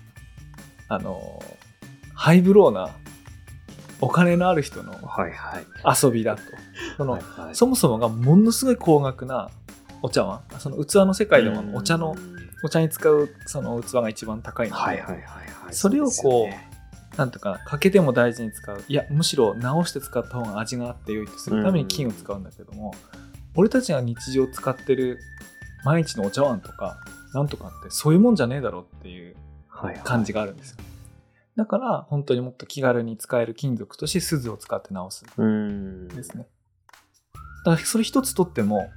[0.88, 1.41] あの
[2.13, 2.95] ハイブローな
[4.01, 4.93] お金のある人の。
[5.86, 6.41] 遊びだと
[6.97, 9.49] その、はいはいそもそもがものすごい高額な
[10.01, 15.73] お茶碗その器の世界でもお茶のうんお茶に使うその器が一番高いので、はいはいはいはい。
[15.73, 16.69] それをこうね
[17.17, 18.84] なんとか欠けても大事に使う。
[18.88, 22.93] いやむしろ直して使った方が味があって良いとするために金を使うんだけども、
[23.56, 25.19] 俺たちが日常使ってる
[25.84, 26.97] 毎日のお茶碗とか
[27.34, 29.36] なんとかってそういうもんじゃねえだろっていう
[29.67, 30.04] はいはい。
[30.04, 30.78] 感じがあるんですよ。
[31.56, 35.25] だから本当にもっと気軽に使える金属として鈴を使って直す。
[35.38, 36.08] うん。
[36.10, 36.47] ですね。
[37.65, 38.89] だからそれ一つとっても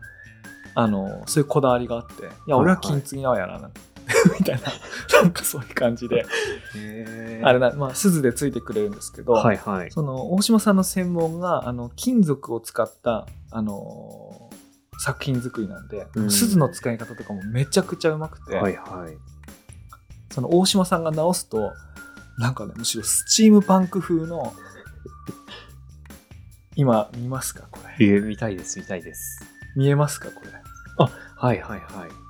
[0.75, 3.81] あのそういうこだわりがあっていや俺は金継ぎなわやな、なんて
[4.39, 6.25] みたいななんかそういう感じで
[7.43, 9.91] あれな、まあ、鈴でついてくれるんですけど、はいはい。
[9.91, 14.59] その大島さんの専門があの金属を使った、あのー
[15.01, 19.17] 作品作りなんで、うん鈴の使い方とかもめちゃくちゃうまくて、はいはい。
[20.33, 21.73] その大島さんが直すと
[22.37, 24.53] なんかねむしろスチームパンク風の
[26.75, 29.41] 今見ますかこれえー、見たいです、見たいです。
[29.77, 30.51] 見えますかこれ
[31.37, 32.28] はいはいはい。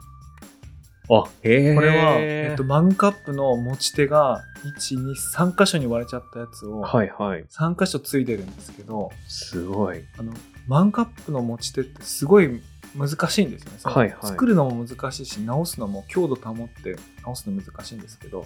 [1.10, 1.74] あ、へえ。
[1.74, 7.44] これは、えっと、マグカップの持ち手が123箇所に割れちゃったやつをはいはい。
[7.44, 10.04] 3箇所ついてるんですけど、すごい。
[10.18, 10.32] あの
[10.66, 12.60] マンカップの持ち手ってすごい
[12.94, 13.78] 難しいんですよね。
[13.78, 18.44] そのはいはい作るのも難しいし直すのも強度保って直すの難しいんですけど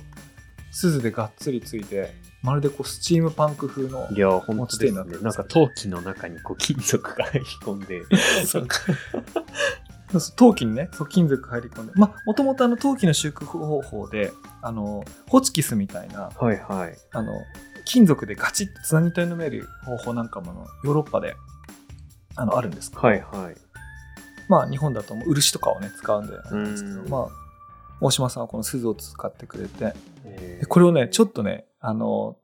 [0.70, 5.12] 鈴でがっつりついてまるでこうスチームパンク風のいや、本当ですね持ち手になって。
[5.12, 8.02] ますなんか陶器の中にこう金属が入り込んで。
[8.46, 8.68] そう
[10.36, 11.92] 陶器にねそう金属入り込んで。
[11.96, 16.96] まあもともとあの陶器の修復方法であのホチキスみたいなはいはい。
[17.12, 17.32] あの
[17.84, 21.34] 金属でガチッとつなぎ止める方法なんかもあのヨーロッパで
[22.36, 23.56] あのあるんですけど、はいはい。
[24.48, 27.08] まあ日本だと漆とかをね使うんであんですけどうん。
[27.08, 27.28] まあ
[28.00, 29.94] 大島さんはこの鈴を使ってくれて。
[30.68, 32.36] これをねちょっとねあの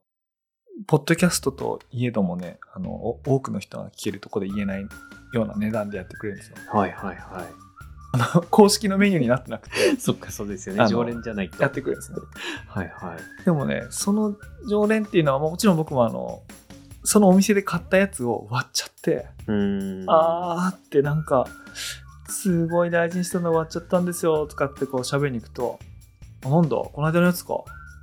[0.86, 4.86] ポッドキャストといえどもねあのお多くの人が聞けるところで言えない
[5.32, 7.46] ような値段でやってくれるんですよはいはいは
[8.12, 9.96] あの公式のメニューになってなくてい。
[10.00, 10.86] そっか、そうですよね。
[10.88, 11.62] 常連じゃないと。
[11.62, 12.18] やってくれるんですね
[12.66, 13.44] はいはい。
[13.44, 14.34] でもねその
[14.68, 16.42] 常連っていうのはもちろん僕もあの
[17.04, 20.10] そのお店で買ったやつを割っちゃってうーん。
[20.10, 21.46] あーってなんか、
[22.28, 25.78] すごい大事にしたの終わっちゃったんですよとかってこう喋りに行くと、
[26.44, 27.54] あなんだ、この間のやつか、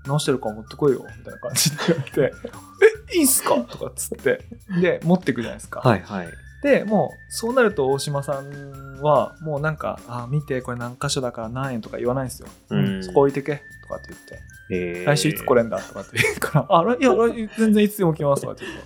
[0.07, 2.33] 直してるから持ってこいよみたいな感じで言われて、
[3.13, 3.55] え、いいんすか？
[3.55, 4.43] とかっつって、
[4.81, 5.81] で、持ってくじゃないですか。
[5.81, 6.29] はいはい。
[6.65, 12.47] で、もう、そうなると大島さんは、もうなんか、あ、見て、これ何箇所だから何円とか言わないんですよ。
[12.71, 14.39] うんそこ置いてけとかって言って。
[14.71, 18.83] えー来週いつ来れんだとかって言うから、 あ、いや、来全然いつでも来ますとかって言うと、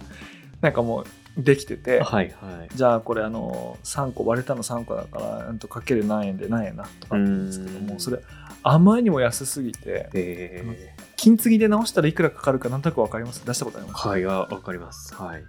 [0.62, 2.70] なんかもうできてて、はいはい。
[2.76, 8.20] じゃあこれあの3個割れたの3個だからうんとかける何円で何円なとかって言うんですけどうんもそれ
[8.62, 13.46] あまりにも安すぎてえ金継ぎで直したらいくらかかるかなんとなく分かります？
[13.46, 15.16] 出したことあります、ー、はい、わわかります。
[15.16, 15.44] はい。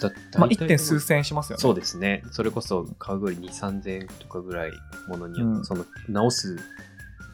[0.00, 0.68] だまあ、大体 1.
[0.68, 2.22] 点数千円しますよねそうですね。
[2.30, 4.72] それこそ買うぐらい2、3000円とかぐらい
[5.08, 6.58] ものによって、うんその直す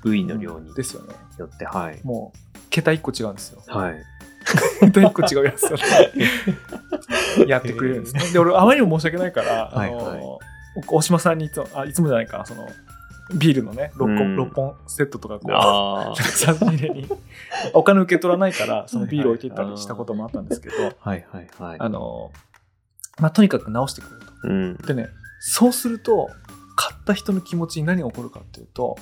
[0.02, 2.00] 部位の量にですよねよって、はい。
[2.04, 3.94] もう桁1個違うんですよはい。
[4.80, 5.76] 桁1個違うやつを
[7.46, 10.22] やってくれるんですねで俺あまりにも申し訳ないからあの、はいはい
[10.86, 12.68] 大島さんにいつもあいつもじゃないかなその
[13.34, 16.22] ビールのね 6, うん本6本セットとかこう。
[16.22, 17.08] 差し 入れに
[17.72, 21.76] お金受け取らないからそのビール置いていったりしたこともあったんですけどはいはいはい。
[21.78, 22.30] あの
[23.20, 24.76] まあとにかく直してくれるとうん。
[24.76, 25.08] でね
[25.40, 26.30] そうすると
[26.76, 28.96] 買った人の気持ちに何が起こるかっていうと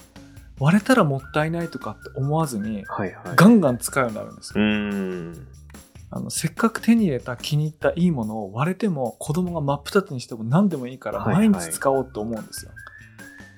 [0.59, 3.36] 割れたらもったいないとかって思わずにはいはい。
[3.36, 5.47] ガンガン使うようになるんですうよ、ん。
[6.11, 12.70] あのせっかく手に入れた気に入ったいいものを割れても子供が真っ二つにしても何でもいいからはいはい毎日使おうと思うんですよ、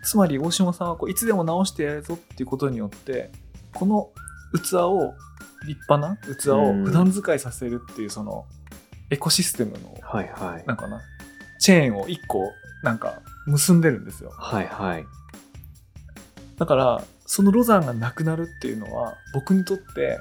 [0.02, 3.30] つまり大島さんはこういつでも直してやるぞっていうことによって
[3.74, 4.08] この
[4.54, 5.12] 器を
[5.66, 8.46] 立派な器を普段使いさせるっていうその
[9.10, 10.64] エコシステムのはいはい。
[10.66, 11.00] なんかな
[11.58, 12.52] チェーンを1個
[12.82, 15.04] なんか結んでるんですよはいはい。
[16.58, 20.18] だからそのロザンがなくなるっていうのは僕にとって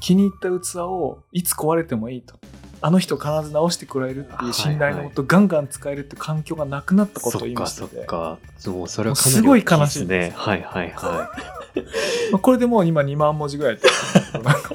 [0.00, 2.38] 気に入った器をいつ壊れてもいいと
[2.82, 8.78] あの人必ず直してくれるっていう信頼のもと、ガンガン使えるって環境がなくなったことを言いましたそっかそっか。
[8.78, 10.34] もうそれはかなりすごい悲しいでですね。
[10.34, 11.30] はいはいは
[12.32, 14.70] まあこれでもう今2万文字ぐらいやってる なんか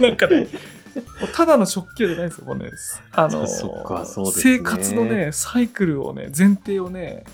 [0.00, 0.48] なんかね
[1.34, 2.70] ただの食器じゃないんですよもうね。
[3.12, 3.48] あのね。
[4.32, 7.24] 生活のねサイクルをね前提をね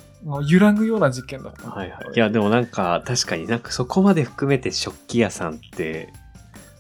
[0.48, 1.66] 揺らぐような事件だったい。
[1.66, 2.14] はいはい。
[2.14, 6.12] いやでもなんか確かになんかそこまで含めて食器屋さんって、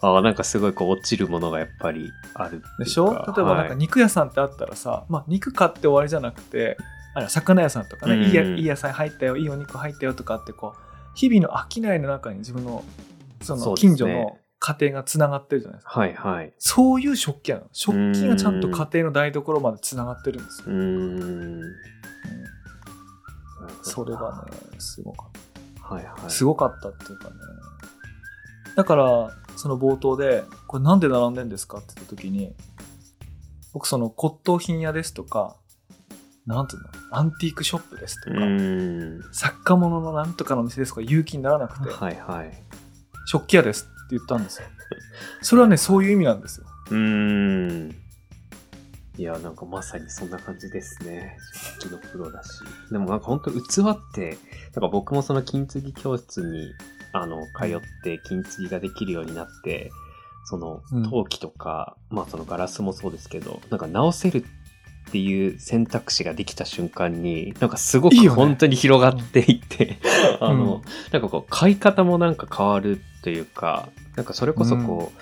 [0.00, 3.06] ああなんかすごいこう落ちるものがやっぱりあるでしょ？
[3.12, 6.76] 例えばなんかはい肉屋さんってあったらさ、まあ、肉買って終わりじゃなくて
[7.14, 10.80] あれ魚屋さんとかね、うんいいやいい野菜入ったよいいお肉入ったよとかってこう
[11.14, 12.84] 日々の商いの中に自分の
[13.42, 16.52] その近所の家庭がつながってるじゃないですかはいはい。
[16.58, 21.20] そういう食器なの食器がちゃんと家庭の台所までつながってるんですよ、うーん。
[21.62, 21.72] うん
[23.82, 25.30] それがねすごかっ
[25.82, 26.20] はいはい。
[26.22, 27.34] たすごかったっていうかね
[28.76, 32.54] だからその冒頭で「これなんで並んでんですか?」って言った時に
[33.72, 35.56] 僕その骨董品屋ですとか
[36.46, 36.88] なんていうの？
[37.10, 38.40] アンティークショップですとうか。
[39.32, 42.52] 作家物のなんとかの店ですとか勇気にならなくて、はいはい。
[43.26, 44.68] 食器屋ですって言ったんですよ
[45.40, 46.96] それはねそういう意味なんですようー
[47.88, 48.02] ん。
[49.18, 51.36] いや、なんかまさにそんな感じですね。
[51.78, 52.60] 食器のプロだし。
[52.90, 53.56] でもなんか本当器
[53.90, 54.38] って、
[54.74, 56.72] なんか僕もその金継ぎ教室に、
[57.12, 59.90] あの、通って金継ぎができるようになって、
[60.44, 64.44] そのうん陶器とか、まあそのガラスもそうですけど、なんか直せる
[65.08, 69.98] っていう選択肢ができた瞬間に、なんかすごく本当に広がっていって、
[70.40, 70.82] あの、うん
[71.12, 75.18] なんかこう、買い方もなんか変わるというか、なんかそれこそこう、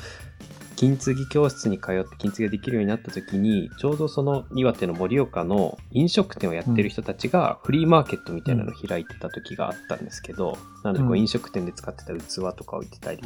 [0.77, 11.19] 金継ぎ教室に通って金継ぎができるようになった時に、ちょうどその岩手の盛岡の飲食店をやってる人たちがフリーマーケットみたいなのを開いてた時があったんですけど、なのでこううん。
[11.19, 13.21] 飲食店で使ってた器とか置いてたり、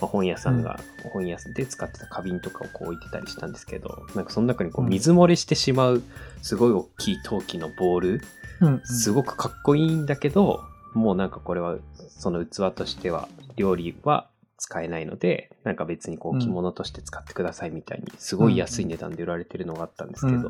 [0.00, 0.80] まあ、本屋さんが
[1.12, 4.90] 本屋で使ってた花瓶とかをこう置いてたりしたんですけど、なんかその中にこううん。
[4.90, 6.02] 水漏れしてしまう
[6.42, 8.20] すごい大きい陶器のボール、
[8.62, 8.80] うん。
[8.84, 11.76] すごくかっこいいんだけど、もうなんかこれは、
[12.20, 20.42] その器としては、料理は使えないので、なんか別にこううん着物として使ってくださいみたいに、すごい安い値段で売られてるのがあったんですけど、うん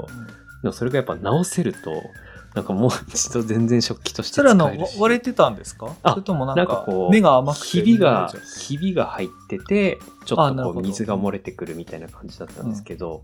[0.63, 1.91] でもそれがやっぱ直せると、
[2.55, 5.01] なんかもう一度全然食器として使えるし。
[5.01, 5.97] 割れてたんですか？
[6.03, 13.23] あそれともなんかこう、目が甘くてひびがひびが入ってて、ちょっとこう水が漏れてくるみたいな感じだったんですけど、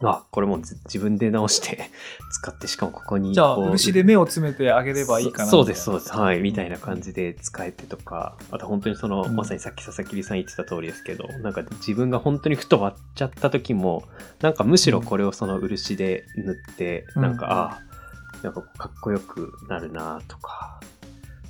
[0.00, 1.90] あ、これも自分で直して
[2.30, 6.12] 使って、しかもここにじゃあ漆で目を詰めてあげればいいかなそそうです、そうみです。
[6.12, 6.40] はい。
[6.40, 9.34] みたいな感じで使えてとか、あと本当にその、うん。
[9.34, 14.04] まさにさっき佐々木さん言ってた通りですけど、なんか自分が本当にふと割っちゃった時も、
[14.40, 17.22] なんかむしろこれをその漆で塗って、うん。
[17.22, 20.78] なんか、ああ、なんかかっこよくなるなとか、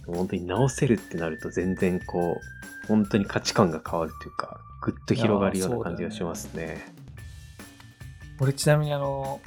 [0.06, 6.97] 本当に直せるってなると全然こう、本当に価値観が変わるというか、ぐっと広がるような感じがしますね。
[8.40, 9.40] 俺ちなみにあの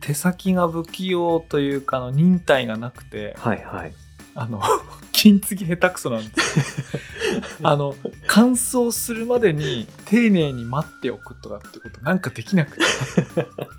[0.00, 3.92] 手先が不器用というかあの忍耐がなくてはいはい。
[4.38, 4.60] あの
[5.12, 6.80] 金継ぎ下手くそなんです
[7.32, 7.34] よ。
[7.64, 12.84] あの乾燥するまでに丁寧に待っておくとかってことなんかできなくて。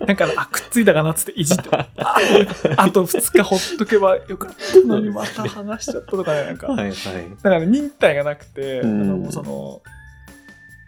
[0.04, 1.68] なんかあくっついたかなっつっていじって。
[1.70, 1.88] あ
[2.76, 6.66] あと2日ほっとけばよかったのにまた剥がしちゃったとかねなんか。
[6.66, 6.92] はいはい。
[6.92, 9.02] だから忍耐がなくて、うん。
[9.02, 9.80] あのその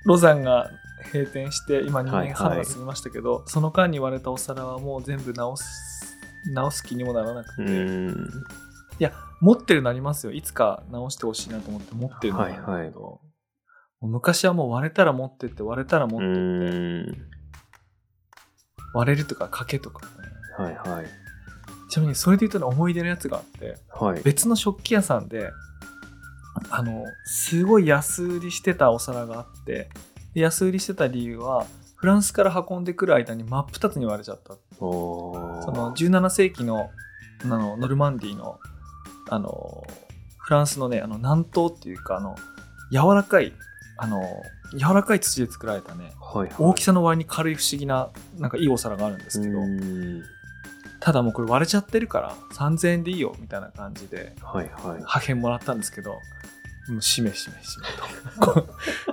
[0.05, 0.69] ロザンが
[1.13, 5.65] 閉店して今2年半はいはいが過ぎましたけど、その間に割れたお皿はもう全部直す
[6.55, 8.17] 直す気にもならなくて、う
[8.99, 9.03] い。
[9.03, 13.19] や持ってるのありますよいつか直してほしいなと思って持ってるのがあるけど、はいはい
[14.03, 17.21] 昔はもう割れたら持ってって割れたら持うってって。
[18.95, 20.13] 割れるとか賭けとかね
[20.57, 21.07] はいはい。
[21.91, 24.23] ちなみにそれで言うとね思い出のやつがあってはい。
[24.23, 25.51] 別の食器屋さんで
[26.71, 29.91] あのすごい安売りしてたお皿があって
[30.35, 31.67] で安売りしてた理由は
[31.97, 34.55] フランスから運んでくる間に真っ二つに割れちゃった。
[34.79, 36.91] その17世紀の
[37.43, 38.59] あのノルマンディーの
[39.29, 39.85] あの
[40.39, 42.37] フランスのねあの南東っていうかあの
[42.91, 43.53] 柔らかい
[43.99, 44.23] あの
[44.73, 48.09] 柔らかい土で作られたねはいはい、大きさの割に軽い不思議な
[48.39, 49.59] なんかいいお皿があるんですけど
[51.01, 55.03] ただもうこれ割れちゃってるから3000円でいいよみたいな感じではいはい。
[55.03, 56.19] 破片もらったんですけど、
[56.91, 58.53] もうしめしめしめと。
[58.53, 58.67] こ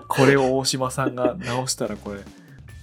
[0.08, 2.20] これを大島さんが直したらこれ、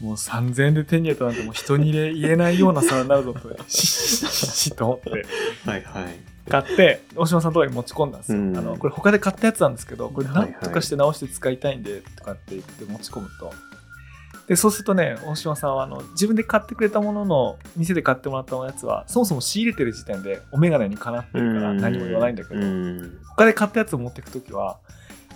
[0.01, 5.11] もう3000円で手に入れたなんてもう人に言えないような差になるぞと、しししと思って
[5.69, 6.35] はいはい。
[6.49, 8.39] 買って、大島さんのとこに持ち込んだんですよ。
[8.39, 13.53] うんあのこれ他で買ったやつなんですけど、これなんとかして直して使いたいんで、とかって言って持ち込むと、
[14.47, 24.79] でそうするとね大島さんはあの自分で買ってくれたものの店で買ってもらったやつはそもそも仕入れてる時点でお眼鏡にかなってるから何も言わないんだけど、うん他で買ったやつを持ってく時は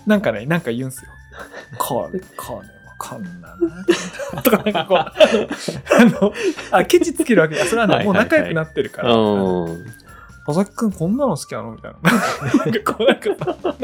[0.07, 1.11] なんかねなんか言うんすよ。
[1.79, 6.33] これこれこんななとかなんかこう あの
[6.71, 9.15] あケチつけるわけだそれはねはいはいはいもう仲良くなってるから。
[9.15, 9.87] うん
[10.47, 11.73] 佐々木くんこんなの好きなの？
[11.73, 11.99] みたいな。
[12.65, 13.79] なんかこうなんかさ、なんか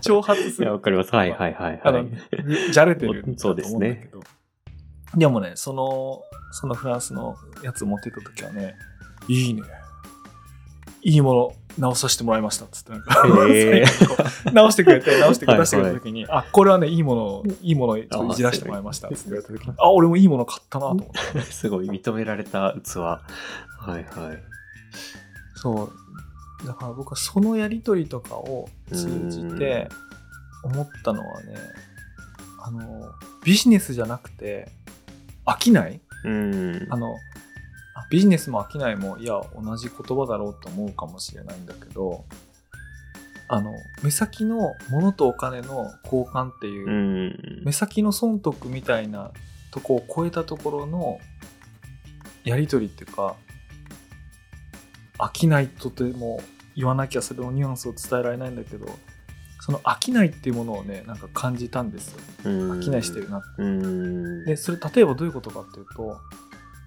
[0.00, 0.80] 挑発すいや、るわ。
[0.80, 1.14] かります。
[1.14, 2.72] はいはいはいあの、はい。
[2.72, 4.10] じゃれてるそうですね。
[5.16, 8.76] でもね、その、そのフランスのやつ持ってた時はね、
[9.28, 9.62] いいね。
[11.02, 13.84] いいもの直させてもらいましたっつってなんか、へー
[14.52, 21.40] 直してくれて、直してくれた時に、あ、これはね、いいものを、いいものをいじらせてもらいましたっつって言われた時に、あ、俺もいいもの買ったなと思って。
[21.50, 22.98] すごい認められた器。
[22.98, 23.20] は
[23.88, 24.04] いはい。
[25.56, 25.90] そ
[26.62, 26.66] う。
[26.66, 29.88] だから僕はそのやりとりとかを通じて
[30.62, 31.56] 思ったのはね、
[32.64, 33.10] あの、
[33.44, 34.70] ビジネスじゃなくて、
[35.46, 36.00] 飽きない？
[36.24, 36.86] うん。
[36.90, 37.16] あの、
[37.94, 42.24] あビジネスも飽きないも、いや、同じ言葉だろうと思うかもしれないんだけど、
[43.48, 43.72] あの、
[44.02, 47.62] 目先の物とお金の交換っていう、うん。
[47.64, 49.32] 目先の損得みたいな
[49.70, 51.18] とこを超えたところの
[52.44, 53.36] やり取りっていうか
[55.18, 56.40] 飽きないとても
[56.76, 58.86] 言わなきゃそれのニュアンスを伝えられないんだけど
[59.64, 64.44] その飽きないっていうものをねなんか感じたんですよ飽きないしてるなってうん。
[64.44, 66.18] でそれ例えばどういうことかっていうと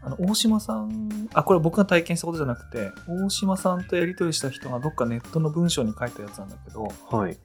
[0.04, 7.38] あの大島さんあこれは僕が体験したことじゃなくて大島さんとやり取りした人がどっかネットの文章に書いたやつなんだけどはい。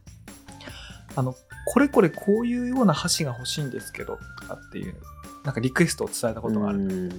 [1.16, 1.34] あの、
[1.66, 4.94] これこれこういうような箸が欲しいんですけど、とかっていう、
[5.44, 7.10] なんかリクエストを伝えたことがある。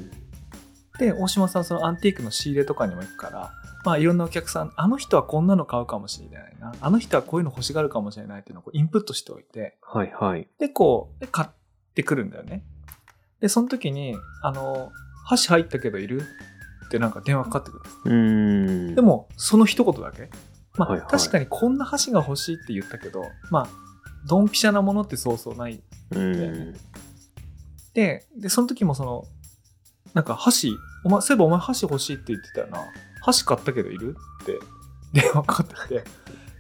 [1.06, 3.52] うんで、大島さんそのアンティークの仕入れとかにも行くから、
[3.84, 10.48] まあいろんなお客さん、あの人はこんなの買うかもしれないな、あの人はこういうの欲しがるかもしれないっていうのをこうインプットしておいて、はいはい。
[10.60, 11.50] で、こう、で買っ
[11.96, 12.64] てくるんだよね。
[13.40, 14.92] で、その時に、あの、
[15.26, 16.22] 箸入ったけどいる
[16.86, 17.98] ってなんか電話かかってくるんです。
[18.06, 18.96] うん。
[18.96, 20.30] で、も、その一言だけ。
[20.78, 23.68] まあ、はいはい確かにこんな箸が欲しいって言ったけど、まあ、
[24.28, 25.82] ドンピシャなものってそうそうない
[26.12, 26.76] うん。
[27.94, 29.26] で、で、その時もその、
[30.14, 32.80] なんか箸、お前、そういえばお前箸欲しいって言ってたよな。
[33.22, 34.60] 箸買ったけどいるって
[35.14, 36.04] 電話かかってきて。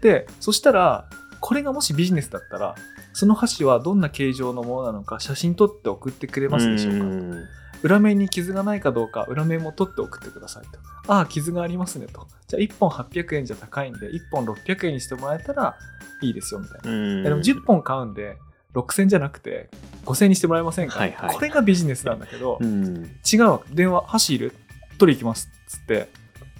[0.02, 2.76] で、そしたら、これがもしビジネスだったら、
[3.14, 7.44] その箸はどんな形状のものなのか写真撮って送ってくれますでしょうか、ん
[7.84, 10.80] 裏面に傷がないかどうか裏面も撮って送ってくださいと。
[11.12, 12.28] ああ、傷がありますねと。
[12.48, 15.76] じゃあ1本800円じゃ高いんで、1本600円にしてもらえたら
[16.22, 16.92] いいですよみたいな。
[16.92, 17.24] うん。
[17.24, 18.38] でも10本買うんで、
[18.74, 19.70] 6000じゃなくて
[20.06, 21.36] 5000にしてもらえませんか、はいはい。
[21.36, 23.18] これがビジネスなんだけど、うん。
[23.32, 24.54] 違うわ電話箸いる
[24.98, 26.10] 取り行きますっつって。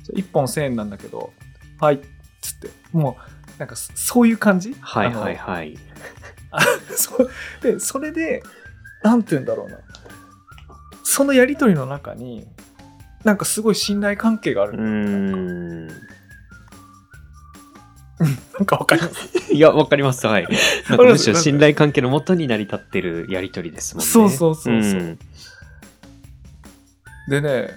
[0.04, 1.32] じゃあ1本1000円なんだけど
[1.80, 2.00] はいっ
[2.42, 2.70] つって。
[2.92, 3.18] も
[3.56, 4.76] うなんかそそういう感じ？
[4.80, 5.78] はいはいはい。
[6.52, 6.60] あ
[6.96, 7.30] そう。
[7.62, 8.44] でそれで
[9.04, 9.78] なんて言うんだろうな。
[11.04, 12.48] そのやり取りの中に
[13.24, 14.78] なんかすごい信頼関係がある。
[14.78, 15.88] ん。
[18.58, 19.28] なんかわかります？
[19.54, 20.26] いや、わかります。
[20.28, 20.48] はい。
[20.90, 24.10] むしろ信頼関係のもとに成り立ってるやりとりですもんね。
[24.10, 25.20] そうそうそうそううん
[27.30, 27.70] でね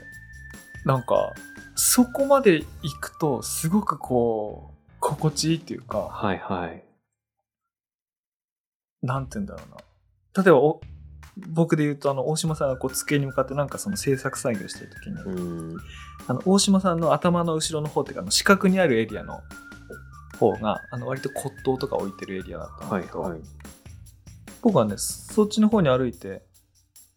[0.84, 1.32] なんか
[1.76, 6.84] そこまで行くとすごくこう心地いいっていうかはいはい。
[9.02, 10.42] なんて言うんだろうな。
[10.42, 10.80] 例えばお、
[11.48, 15.76] 僕で言うと、あの、大島さんがこう机に向かってなんかその制作作業してるときに、うん。
[16.26, 19.40] あの、大島さんの頭の後ろの方っていうか、あの四角にあるエリアの
[20.38, 23.40] 方が、あの、割と骨董とか置いてるエリアだったんだけど、はいはい。
[24.62, 26.42] 僕はね、そっちの方に歩いて、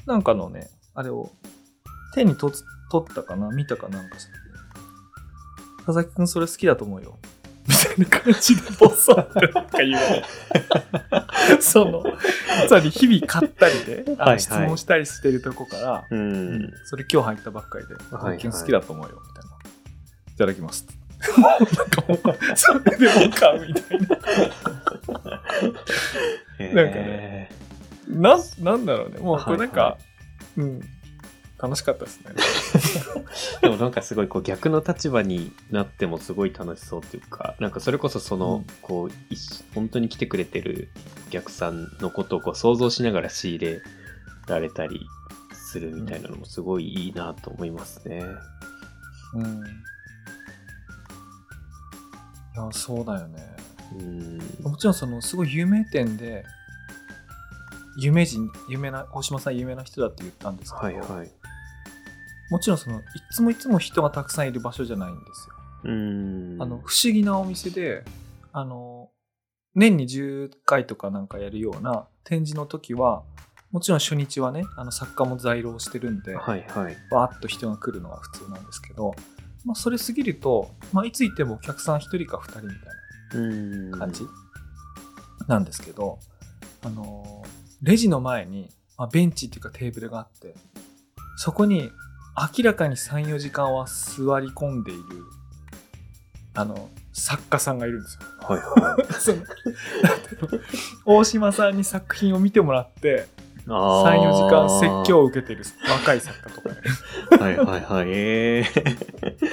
[0.06, 1.32] なんかのね、あれを
[2.14, 4.32] 手にとつ取ったかな見たかなんかして、
[5.86, 7.18] 佐々木くんそれ好きだと思うよ。
[7.68, 10.24] みたいな感じでボソってなんか言われ
[11.58, 12.04] てその、
[12.68, 16.74] つまり日々買ったりで、はいはい質問したりしてるとこから、ううんん。
[16.86, 19.58] それ今日入ったばっかりで、はい佐々木くん好きだと思うよ、みたいな。
[20.34, 20.86] いただきます。
[21.38, 24.08] なんかもう、それでも買うみたいな。
[26.74, 27.50] なんかね
[28.08, 29.20] なん、なんだろうね。
[29.20, 29.98] もうこれなんか、は
[30.58, 30.82] うん、
[31.60, 32.32] 楽しかったですね。
[33.62, 40.90] でもなんかすごいこう逆の立場になってもすごい楽しそうっていうか、なんかそれこそその、うんこう、一本当に来てくれてる
[41.28, 43.82] お客さんのことをこう想像しながら仕入れ
[44.48, 45.06] られたり
[45.52, 48.24] するみたいなのもすごいいいなと思いますね。
[49.34, 49.44] うん。
[49.44, 49.48] い
[52.58, 53.56] や、そうだよね。
[54.00, 54.38] うん。
[54.64, 56.46] もちろんその、すごい有名店で、
[58.00, 61.32] 有名人、有名な、大島さん有名な人だって言ったんですけど、はいはい。
[62.50, 65.56] もちろんその、いつもいつも人がたくさんいる場所じゃないんですよ。
[65.86, 66.58] うん。
[66.62, 68.04] あの、不思議なお店で、
[68.52, 69.10] あの、
[69.76, 73.24] 年に10回とかなんかやるような展示の時は、
[73.72, 76.98] もちろん初日はねあの作家も在廊してるんで、はいはい。
[77.12, 79.14] わーっと人が来るのが普通なんですけど、
[79.68, 83.92] まあ、それ過ぎると、まあ、いつ行ってもお客さん1人か2人みたいうん。
[83.92, 84.24] な感じ
[85.48, 86.20] なんですけど、
[86.84, 87.48] あのー
[87.84, 90.56] レジの前に、まあ、ベンチっていうかテーブルがあって
[91.36, 91.92] そこに
[92.58, 95.02] 明らかに34時間は座り込んでいる
[96.56, 98.22] あの作家さんがいるんですよ。
[98.40, 99.40] はいは いう
[101.06, 101.16] の？
[101.20, 103.28] 大島さんに作品を見てもらって
[103.68, 103.70] い。
[103.70, 104.70] あー34時間
[105.04, 106.76] 説教を受けている若い作家とかね
[107.40, 108.06] はいはいはい。
[108.10, 109.38] えー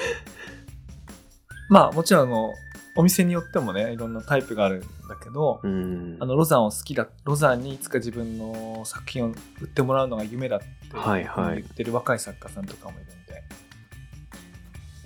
[1.70, 2.52] まあもちろんあの
[2.96, 6.16] お店によってもねいろんなタイプがあるんだけど、うん。
[6.20, 10.66] あのロザンを好きだロザンにいつか自分の作品を売ってもらうのが夢だって
[10.96, 13.42] はいはい言ってる若い作家さんとかもいるんで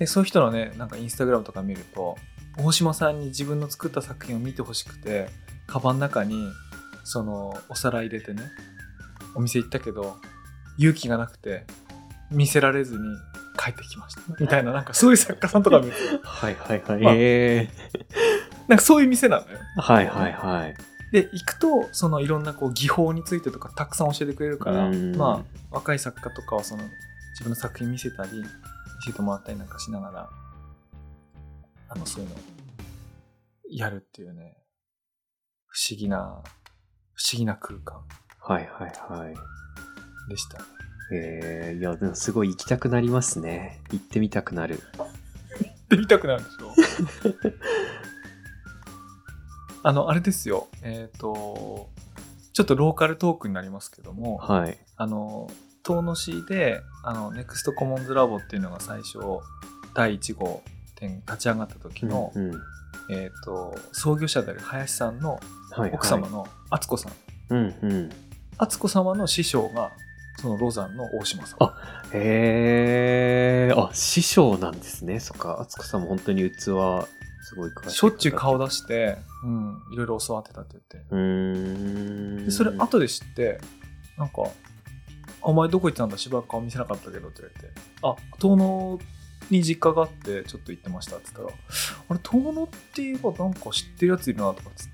[0.00, 2.16] でそういう人のねなんかインスタグラムとか見ると
[2.58, 5.28] 大島さんに自分の作った作品を見てほしくて
[5.66, 6.48] カバンの中に
[7.04, 8.42] そのお皿入れてね
[9.34, 10.16] お店行ったけど
[10.76, 11.64] 勇気がなくて
[12.30, 13.00] 見せられずに
[13.58, 14.22] 帰ってきました。
[14.38, 15.92] みたいななんかそういう作家さんとか見る。
[15.92, 17.02] とはいはいはい。
[17.02, 17.68] まあえ
[18.68, 19.58] なんかそういう店なのよ。
[19.78, 20.74] ーはいはいはい。
[21.12, 25.16] で行くとそのいろんなこう技法についてとかたくさん教えてくれるからうん。
[25.16, 26.82] まあ若い作家とかはその
[27.32, 28.44] 自分の作品見せたり見
[29.06, 30.30] せてもらったりなんかしながら
[31.88, 32.38] あのそういうのを
[33.70, 34.58] やるっていうね
[35.66, 36.42] 不思議な
[37.14, 38.02] 不思議な空間
[38.40, 39.34] はいはいはい。
[40.28, 40.64] でしたね
[41.12, 43.80] えー、いや、でもすごい行きたくなりますね。
[43.90, 44.80] 行ってみたくなる。
[45.88, 46.74] で見たくなるんでしょ
[49.82, 51.88] あのあれですよえっ、と
[52.52, 54.76] ちょっとローカルトークになりますけども、はい。
[54.96, 55.48] あの
[55.84, 59.20] 遠野市であのネクストコモンズラボっていうのが最初
[59.94, 60.64] 第1号
[60.96, 62.52] 店立ち上がった時の、うん。
[63.10, 65.40] えー、と創業者である林さんのは
[65.76, 65.92] い、はい。
[65.92, 67.12] 奥様の敦子さん
[67.50, 68.10] うんうん。
[68.58, 69.92] 敦子様の師匠が
[70.40, 71.74] そのロザンの大島さんあ
[72.12, 75.18] へえー、あ、師匠なんですね。
[75.18, 76.70] そっか、敦子さんも本当に器、す
[77.56, 77.96] ごい詳しい。
[77.96, 78.66] しょっちゅう顔だ。
[78.66, 82.44] 出して、うん、いろいろ教わってたって言ってうーん。
[82.44, 83.60] でそれ後で知って
[84.16, 84.42] なんか
[85.42, 87.72] 「お前どこ行ってたんだしばらく顔見せなかったけど」って言われて
[88.02, 88.98] 「あ遠野
[89.50, 91.58] に実家があってちょっと行ってました」って言ったら
[92.10, 94.88] 「あれ遠野って言えばなんか知ってるやついるな」とかっつっ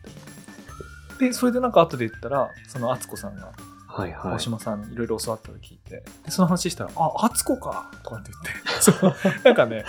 [1.19, 3.53] てでそれでなんか後で言ったらその敦子さんが
[3.97, 4.35] はいはい。
[4.35, 6.03] 大島さんにいろいろ教わったと聞いて。
[6.25, 8.83] でその話したら「あ敦子か」とかって言って。
[8.83, 9.15] そう。
[9.45, 9.85] なんかね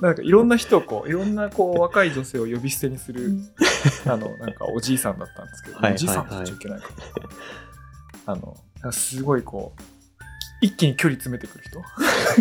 [0.00, 3.30] なんかいろんな人をこういろんなこう若い女性を呼び捨てにする
[4.06, 5.94] あのなんかおじいさんだったんですけど、はいはいはい。
[5.94, 6.88] おじいさんって言っちゃいけないか
[8.26, 8.32] ら。
[8.32, 8.56] あの
[8.92, 9.82] すごいこう
[10.62, 11.80] 一気に距離詰めてくる人。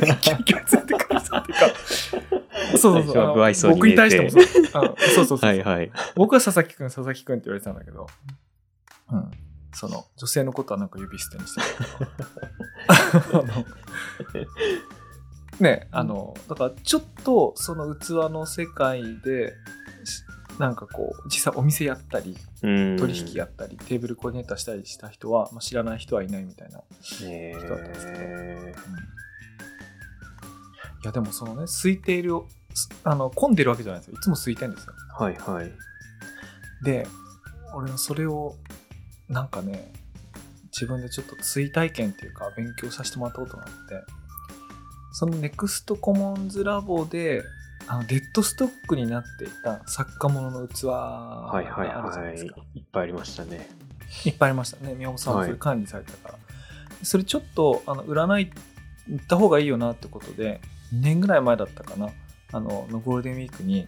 [0.06, 3.72] 一気に距離詰めてくる人っていうかそうそうそう。
[3.72, 5.92] 僕に対してもそうそうそうそう、はいはい。
[6.16, 8.08] 僕は佐々木くん佐々木くんって言われてたんだけど、
[9.12, 9.32] うん、
[9.74, 11.62] その女性のことはなんか呼び捨てにして
[13.32, 13.66] たあの。
[15.60, 19.54] ねあのだからちょっとその器の世界で
[20.06, 20.24] し
[20.58, 22.98] なんかこう実際お店やったりうん。
[22.98, 26.82] 取引やったり、テーブルコーディネーターしたりした人は、まあ、知らない人はいないみたいな、
[27.24, 28.20] え人だったんですけど。
[28.20, 28.74] ー、い
[31.06, 32.34] やでもそのね空いている
[32.74, 34.18] すあの混んでるわけじゃないですよ。
[34.18, 34.94] いつも空いてるんですよ。
[35.18, 35.72] はいはい。
[36.84, 37.08] で
[37.74, 38.56] 俺はそれを
[39.30, 39.92] なんかね
[40.72, 44.04] 自分でちょっと追体験っていうか勉強させてもらったことがあって
[45.12, 47.44] そのネクストコモンズラボで
[47.88, 51.90] あのデッドストックになっていた作家物の器がはいはい。
[51.90, 52.62] あるじゃなはいいですか、。
[52.76, 53.68] いっぱいありましたね。
[54.26, 54.94] いっぱいありましたね。
[54.94, 56.36] 宮本さんもそれ管理されてたから、
[57.04, 58.52] それちょっとあの占い
[59.08, 60.62] 行った方がいいよなってことで
[60.94, 62.10] 2年ぐらい前だったかな。
[62.52, 63.88] あののゴールデンウィークに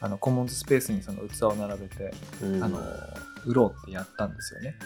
[0.00, 2.12] あのコモンズスペースにその器を並べて
[2.42, 2.64] うん。
[2.64, 2.80] あの
[3.46, 4.76] 売ろうってやったんですよね。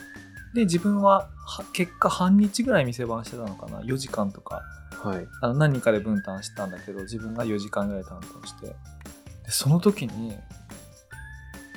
[0.54, 4.62] で自分はは結果半日ぐらい店番してたのかな？4時間とか
[5.02, 5.26] はい。
[5.40, 8.74] あの何人かで分担してたんだけど自分が4時間ぐらい担当してで
[9.48, 10.36] その時に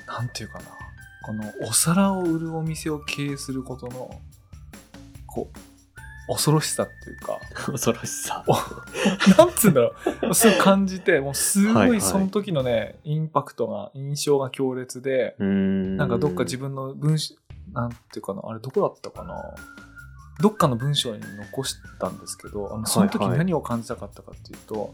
[0.07, 0.65] なんていうかな
[1.23, 4.21] このお皿を売るお店を経営することの
[5.25, 5.74] こう
[6.27, 7.39] 恐ろしさっていうか
[7.71, 8.43] 恐ろしさ。
[9.37, 9.93] なんつうんだろ
[10.29, 15.35] うそう感じてもうすはいはいごいその時のね、インパクトが印象が強烈で。
[15.39, 17.35] なんかどっか自分の文章、
[17.73, 19.55] なんていうかな、あれどこだったかな。
[20.41, 21.21] どっかの文章に
[21.51, 24.93] 残したんですけど、あのその時はいはい何を感じたかったかっていうと、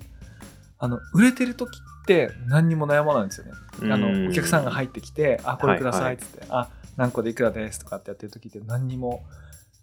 [0.78, 3.52] あの、売れてる時って何にも悩まないんですよね。
[3.94, 9.24] あの、お客さんが入ってきて、あ、これくださいっつって、あ、何個でいくらですとかってやってる時って何にも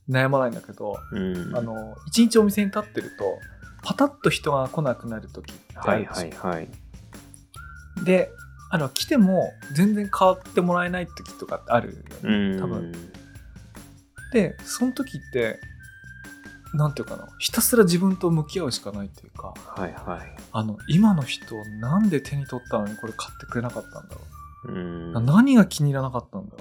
[0.09, 1.57] 悩まないんだけど、うん。
[1.57, 3.39] あの、一日お店に立ってると、
[3.83, 6.69] パタッと人が来なくなる時ってあはいるんですよはいはい。
[8.05, 8.31] で、
[8.71, 12.03] あの、来ても全然変わってもらえない時とかってあるよね。
[12.23, 12.61] うん。
[12.61, 12.93] 多分。
[14.33, 15.59] でその時って
[16.75, 20.37] なんていうかなひたすら自分と向き合うしかないっていうかはいはい。
[20.53, 24.21] あの今の人なんで手に取ったのにこれ買ってくれなかったんだろ
[24.65, 25.25] ううん。
[25.25, 26.59] 何が気に入らなかったんだろ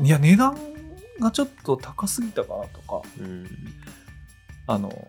[0.00, 0.56] ういや値段
[1.20, 3.46] がちょっと高すぎたかなとかうん。
[4.66, 5.08] あの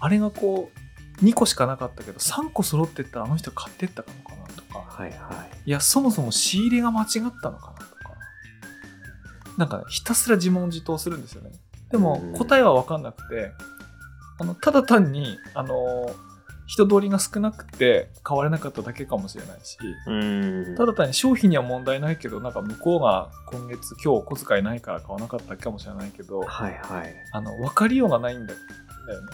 [0.00, 0.70] あれがこ
[1.20, 4.78] う2個しかなかったけど3個揃ってったらあの人買ってったのかなとか。
[4.78, 5.70] はいはい。
[5.70, 7.68] やそもそも仕入れが間違ったのかなとか。
[9.56, 11.50] なんかひたすら自問自答するんですよね。
[11.90, 12.32] でもうん。
[12.34, 13.52] 答えは分かんなくて
[14.38, 16.10] あのただ単にあの
[16.68, 19.78] 人通りが少なくて買われなかっただけかもしれないし。
[20.76, 27.14] ただ単に商品には問題ないけどなんか向こうが今月今日お小遣いないから買わなかったかもしれないけどはいはい。
[27.32, 28.52] あの分かりようがないんだ
[29.06, 29.32] だよね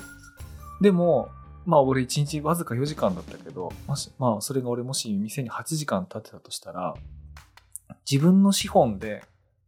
[0.80, 1.28] でも
[1.66, 6.94] まあ俺1日わずか4時間だったけどもしまあそれが俺もし店に8時間経ってたとしたら
[8.08, 9.24] 自分の資本で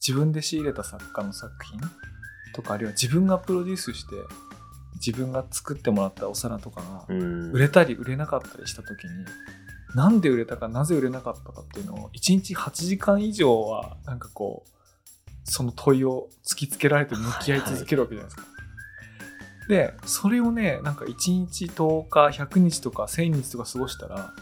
[0.06, 1.80] 自分で仕入れた作家の作品
[2.54, 4.14] とかあるいは自分がプロデュースして
[4.96, 7.52] 自分が作ってもらったお皿とかがうん。
[7.52, 9.10] 売れたり売れなかったりした時に
[9.94, 14.70] なんで売れたかなぜ売れなかったかっていうのを1日8時間以上はなんかこう
[15.44, 18.42] その問いを突きつけられて向き合い続けるわけじゃないですか。
[19.68, 24.32] でそれをねなんか1日10日100日とか1000日とか過ごしたら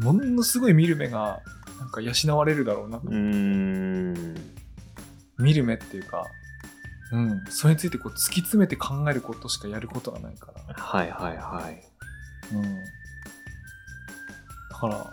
[0.00, 1.40] ものすごい見る目が
[1.78, 4.34] なんか養われるだろうな、うん。
[5.38, 6.24] 見る目っていうか、
[7.10, 10.74] うん、それについてこう突き詰めて考えることしかやることがないから。
[10.74, 11.82] はいはいはい。
[12.54, 12.84] うん。
[14.70, 15.12] だから、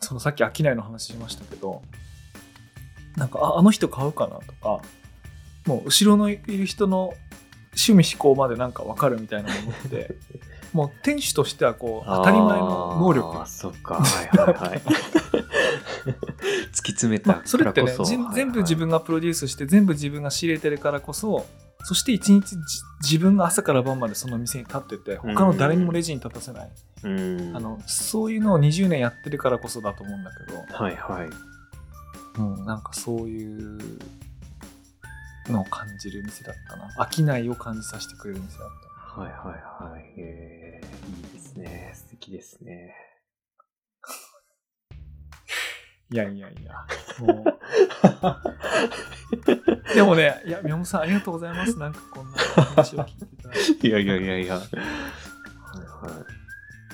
[0.00, 1.82] そのさっき商いの話しましたけど、
[3.16, 4.80] なんか、ああの人買うかなとか、
[5.66, 7.14] もう後ろのいる人の
[7.76, 10.16] 趣味思考までなんか分かるみたいなものって、
[10.72, 13.94] もう店主としてはこう、当たり前の能力そっか。
[13.94, 14.82] はいはいはい。
[16.72, 21.46] 突き詰めたまあ、それってね、全部自はい分がプロデュースして全部自分が仕入れてるからこそ
[21.84, 22.58] そして一日じ
[23.02, 26.70] 自分が朝から晩までその店に立ってて他の誰にもレジに立たせない、はい
[27.04, 27.56] うん。
[27.56, 31.28] あのそういうのを20年やってるからこそだと思うんだけど、はいはい。
[32.38, 33.78] うん、なんかそういう
[35.48, 40.12] のを感じる店だったな飽きないを感じさせてくれる店だっはいはいはい。
[40.16, 41.92] えー、いいですね。
[41.94, 42.94] 素敵ですね。
[46.10, 46.86] いやいやいや
[47.20, 47.58] もう
[49.94, 54.54] でもねいや宮本さんありがとうございますなんかこんな話を聞いていただいやいやいやいや。
[54.56, 56.24] はいは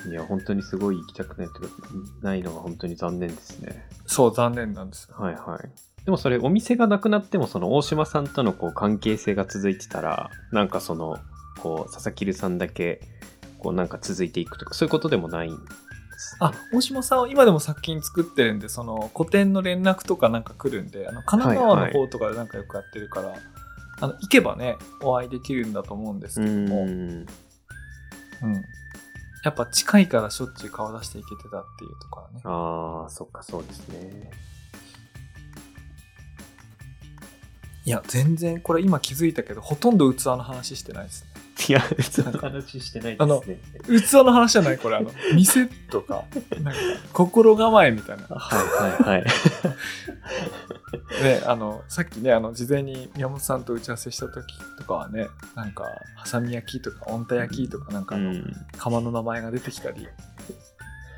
[0.07, 0.09] い。
[0.09, 1.67] いや、本当にすごい行きたくないとか
[2.21, 3.87] ないのが本当に残念ですね。
[4.05, 6.05] そう残念なんですよはいはい。
[6.05, 11.17] でもそれお店がなくなってもその大島さんとのこう関係性が続いてたらなんかその
[11.59, 13.01] こう佐々木さんだけ
[13.57, 15.57] こうなんか続いていくとかそういうことでもないん
[16.15, 23.35] ですあ大島さんは今でも作品作ってるんでその個展の連絡とかなんか来るんであの神奈川の方とかでなんかよくやってるから、
[24.01, 26.89] あの行けばねお会いできるんだと思うんですうけども、ん。
[26.89, 27.25] うん、
[29.43, 32.41] やっぱ近いからしょっちゅう顔出していけてたっていうところはね。
[32.43, 34.31] ああそっかそうですね。
[37.85, 41.29] いや全然これ今気づいたけどほとんど器の話してないですね
[41.69, 41.81] いや
[42.11, 44.77] その話してないあのですね器の話じゃない？
[44.77, 46.25] これあの 店とか
[46.61, 46.79] なんか
[47.13, 48.23] 心構えみたいな。
[48.27, 49.25] はいはいはい。
[51.23, 55.85] ね、あのさっきねあの事前に宮本さんと打ち合わせした時とかはねなんか
[56.15, 58.53] ハサミ焼きとか温太焼きとかなんかあの、うん。
[58.77, 60.07] 窯の名前が出てきたり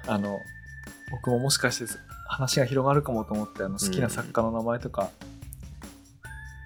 [0.07, 0.39] あの
[1.11, 1.91] 僕ももしかして
[2.27, 5.09] 話が広がるかもと思ってあの好きな作家の名前とか、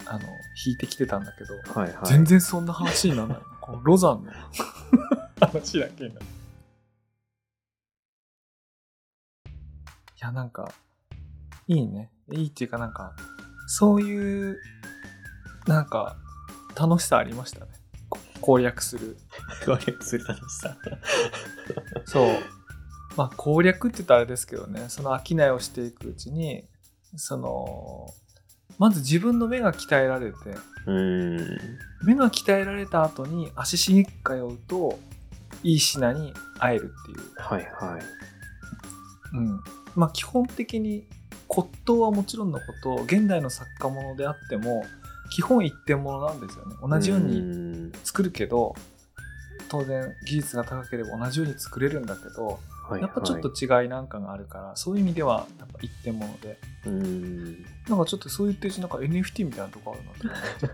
[0.08, 0.20] あの
[0.66, 2.06] 引いてきてたんだけど、はいはい。
[2.06, 4.32] 全然そんな話にならないこのロザンの。
[5.40, 6.20] 話だけにな。
[6.20, 6.26] る
[9.46, 9.50] い
[10.20, 10.72] やなんか
[11.68, 12.12] いいね。
[12.32, 13.16] いいっていうかなんか
[13.68, 14.58] そういう
[15.68, 16.18] なんか
[16.76, 17.72] 楽しさありましたね。
[18.10, 19.18] こ攻略する。
[19.66, 20.78] 攻略する楽しさ。
[22.06, 22.28] そう。
[23.16, 26.68] まあ攻略って言ったらあれですけどね、その商いをしていくうちに、
[27.16, 28.08] その、
[28.82, 30.38] まず自分の目が鍛えられて、
[30.88, 31.38] うん
[32.04, 34.98] 目が鍛えられた後に足しげく通うと、
[35.62, 37.20] いい品に会えるっていう。
[37.38, 39.60] はいはいうん。
[39.96, 41.06] まあ基本的に
[41.48, 44.84] 骨董はもちろんのこと、現代の作家物であっても、
[45.30, 46.76] 基本一点物なんですよね。
[46.82, 48.74] 同じようにに作るけど、
[49.70, 52.60] 当然技術が高ければ同じように作れるんだけど、
[53.00, 56.60] やっぱちょっと違いなんかがあるから、そういう意味ではやっぱ一点物で。
[56.86, 60.68] うんなんかちょっとそう言ってるうちなんか NFT みたいなとこあるなって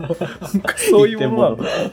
[0.00, 0.58] 思って。
[0.58, 1.64] なんかそういうものなんだ。
[1.64, 1.88] はいはい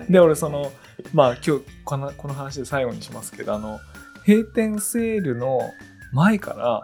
[0.00, 0.72] はいで、俺その、
[1.12, 3.80] まあ今日このこの話で最後にしますけど、あの、
[4.26, 5.60] 閉店セールの
[6.12, 6.82] 前から、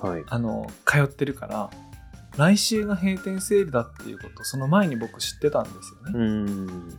[0.00, 0.24] はい。
[0.28, 1.70] あの通ってるから
[2.36, 6.98] 来週が閉店セールだっていうことその前に僕知ってたんですよね、うん。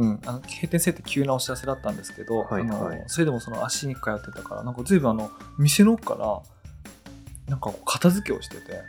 [0.00, 6.42] うん、あの閉店セールって急なお知らせだったんですけど、はいはいあのそれでもその足に通ってたからなんか随分あの店の奥から
[7.48, 8.80] なんか片付けをしてて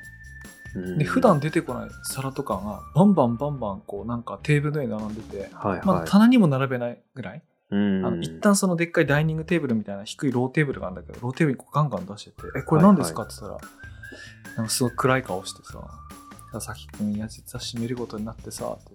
[0.76, 5.86] うんで普段出てこない皿とかがバンバンバンバンこうなんかテーブルの上に並んでて、はいはい。
[5.86, 15.80] まあ、棚にも並べないぐらい、うんあの一旦そのでっかいダイニングテーブルみたいな低いローテーブルがあるんだけどローテーブルにこうガンガン出してて「えこれ何ですか?」って言ったら、なんかすごい暗い顔してさ
[16.52, 18.92] 「佐々木君いや実は閉めることになってさ」って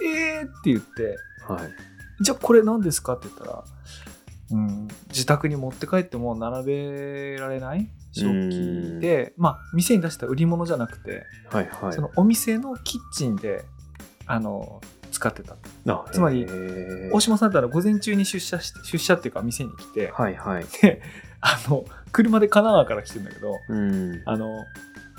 [0.00, 1.16] 言って「えー!」って言って
[1.54, 1.70] はい。
[2.20, 3.64] じゃあこれ何ですかって言ったら、
[4.52, 11.92] うん、自宅に持って帰っても並べられない食器で、まあ、店に出した売り物じゃなくて、はいはい。
[11.92, 13.64] そのお店のキッチンで、
[14.26, 14.80] あの、
[15.10, 15.56] 使ってた。
[15.86, 16.46] あつまり
[17.12, 20.64] 大島さんだったら午前中に出社して、出社っていうか店に来て、はいはい。
[20.82, 21.02] で、
[21.40, 24.22] あの、車で神奈川から来てるんだけど、うん。
[24.26, 24.64] あの、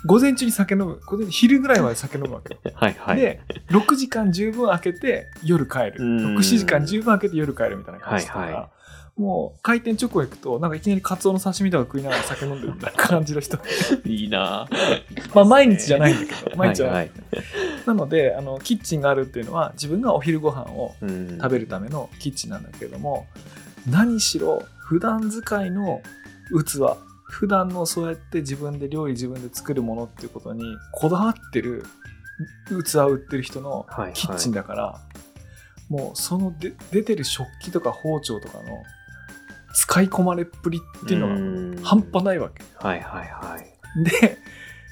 [0.06, 2.60] 午前中に酒飲む、午前昼ぐらいまで酒飲むわけよ。
[2.76, 3.18] はいはい。
[3.18, 5.96] で、6時間十分空けて夜帰る。
[6.00, 8.70] うん6、7時間十分空けて夜帰るみたいな感じだから、はいは
[9.16, 13.60] もう開店直後行くと、なんかいきなりカツオの刺身とか食いながら酒飲んでるみたいな感じの人。
[14.06, 14.68] いいな
[15.36, 16.96] まあ毎日じゃないんだけど、毎日じゃない。
[16.96, 17.12] はい
[17.86, 23.28] なのであの、キッチンがあるっていうのは自分がお昼ご飯をうん食べるためのキッチンなんだけれども、
[23.88, 26.02] 何しろ普段使いの
[26.50, 26.98] 器、
[27.34, 31.84] 普段のそうやって自分で料理自分で作るものっていうことにこだわってる
[32.68, 35.02] 器を売ってる人のはいはいキッチンだから、
[35.90, 38.64] もうそので出てる食器とか包丁とかの
[39.74, 42.64] 使い込まれっぷりっていうのうんが半端ないわけ。
[42.76, 44.04] はいはいはい。
[44.04, 44.38] で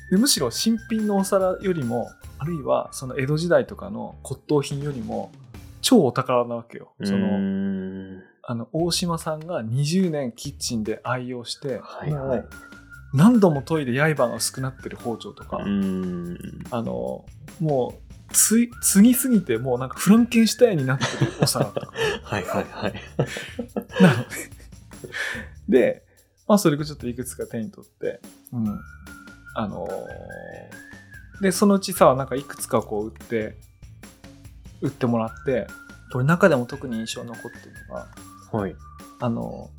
[0.09, 5.31] でむしろ新品のお皿よりもあるいはその江戸時代とかの骨董品よりも
[5.81, 6.91] 超お宝なわけよ。
[7.03, 12.45] そのの、あの大島さんが20年キッチンで愛用して、はいはい
[13.13, 16.37] 何度も研いで刃が薄くなってる包丁とか、うん。
[16.71, 17.25] あの
[17.59, 21.91] もうつい継ぎすぎてもうなんかフランケンシュタインになってるお皿とか
[22.23, 22.93] はいはいはい。
[24.01, 24.29] なので
[25.67, 26.05] で、
[26.47, 28.21] まあ、それをちょっといくつか手に取って、
[28.53, 28.79] うん、
[29.55, 29.91] あのー
[31.41, 33.57] でそのうちさなんかいくつかこう売って
[34.81, 35.67] 売ってもらって
[36.13, 38.07] これ中でも特に印象に残ってるのが
[38.51, 38.75] はい。
[39.19, 39.69] あの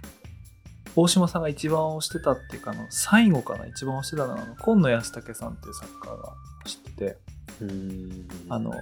[0.95, 7.16] 大島さんが一番推してたっていうかあの最後かな一番推してたのは今野安武さんっていう作家が知ってて
[7.62, 8.29] うん。
[8.49, 8.73] あの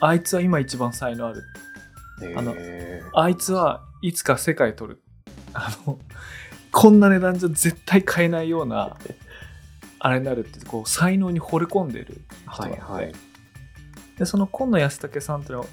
[0.00, 1.42] あいつは今一番才能ある。
[2.36, 5.02] あのへあいつはいつか世界取る。
[5.52, 5.98] あの
[6.72, 8.96] こんな値段じゃ絶対買えないような
[10.00, 13.14] あれになるってこう才能に惚れ込んでるー人があって、はいはい。
[14.18, 15.66] でその今野安武さんっていうのは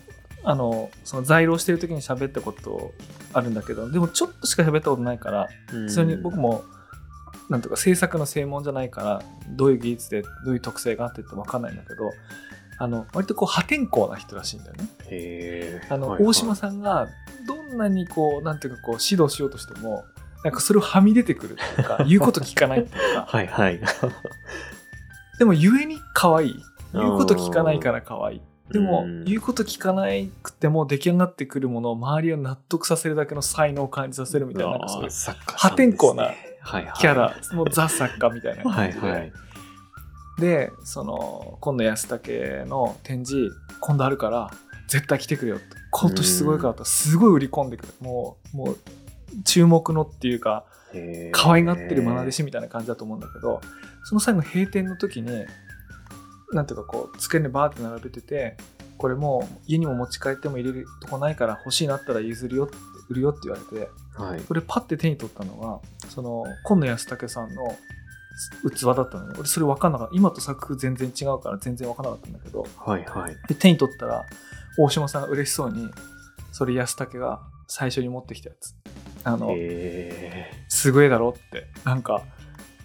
[0.47, 2.93] あのその在労してる時に喋ったこと
[3.33, 5.49] あるんだけどでもちょっとしか喋ったことないから
[5.89, 6.63] それに僕も
[7.49, 12.11] なんとか制作の専門じゃないからどういう技術でどういう特性があってって分かんないんだけど
[12.77, 15.81] あの割とこう破天荒な人らしいんだよね。
[15.89, 16.29] あの、はいはい。
[16.29, 17.07] 大島さんが
[17.47, 20.03] どんなにこうなんていうかこう指導しようとしても
[20.43, 23.25] なんかそれをはみ出てくるっていうか 言うこと聞かないっていうか。
[23.27, 23.79] はいはい。
[25.39, 26.63] でも故に可愛い。
[26.93, 28.41] 言うこと聞かないから可愛い
[28.71, 29.25] でもうん。
[29.25, 30.05] 言うこと聞かな
[30.41, 35.09] くても出来上がってくるものを周りを納得させるだけの才能を感じさせるみたいなそういう
[35.55, 36.31] 破天荒な
[36.99, 38.63] キャラ、もうザ作家みたいな。
[38.63, 39.33] はい感じで、はい。
[40.39, 44.51] でその今度安武の展示今度あるから
[44.89, 45.65] 絶対来てくれよって。
[45.91, 48.77] 今年すごいからとすごい売り込んでくるもうもう
[49.45, 50.65] 注目のっていうか
[51.31, 53.61] 可愛がってる愛弟子みたいな感じだと思うんだけど
[54.03, 55.45] その最後閉店の時に
[56.53, 58.57] なんていうかこう机にバーって並べてて
[58.97, 62.75] これもう家にも持ち帰っても入れるとこないから欲しいなったら譲るよって
[63.09, 64.41] 売るよって言われてはい。
[64.41, 65.79] これパッて手に取ったのが
[66.09, 67.75] その今野安武さんの
[68.69, 70.15] 器だったのね俺それ分かんなかった。
[70.15, 72.65] 今と作風全然違うから全然分かんなかったんだけど。
[72.77, 73.35] はいはい。
[73.47, 74.25] で手に取ったら
[74.77, 75.89] 大島さんが嬉しそうに
[76.51, 78.75] それ安武が最初に持ってきたやつ。
[79.23, 82.23] あのへすごいだろってなんか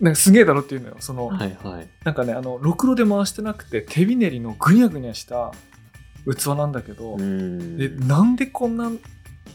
[0.01, 1.89] なんかすげえだろっていうのよその、ーはいはい。
[2.05, 5.53] なんかねあのろくろで回してなくて手びねりのぐにゃぐにゃした
[6.27, 8.91] 器なんだけど、うんでなんでこんな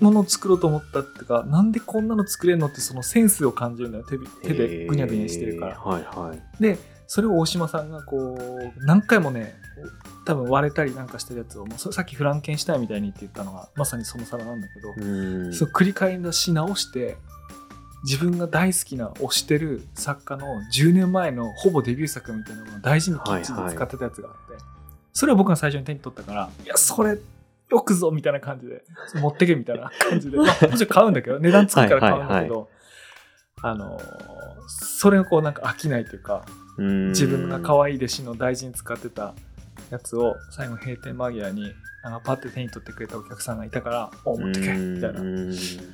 [0.02, 6.62] ものを作ろうと思ったっていうかなんでこんなの作れるのってそのセンスを感じるんだよ手び手でぐにゃぐにゃしてるからはいはい。
[6.62, 6.78] で
[7.08, 9.56] それを大島さんがこう何回もね
[10.26, 17.18] 多分割れたりなんかしてるやつをもうそさっきフランケンシュタインみたいにって言ったのがまさにその皿なんだけど、うんそう繰り返し直して
[18.06, 24.64] 自分が大好きな推してる作家の10年前のほぼデビュー作みたいなのを大事にキッチンで使ってたやつがあって、
[25.12, 27.18] それを僕が最初に手に取ったからいやそれ
[27.70, 28.84] よくぞみたいな感じで
[29.16, 32.70] 持ってけみたいな 感じで、まあもちろん買うんだけど値段つくから買うんだけど、
[33.64, 34.00] あの
[34.68, 36.46] それがこうなんか飽きないというか
[36.78, 39.34] 自分が可愛い弟子の大事に使ってた
[39.90, 45.22] やつを最後閉店間際になんかパッて手に取ってくれたお客さんがいたから「お持ってけ」みたいな。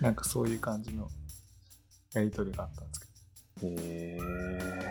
[0.02, 1.08] なんかそういう感じの
[2.14, 3.12] やり取りがあったんですけど。
[3.64, 4.18] へ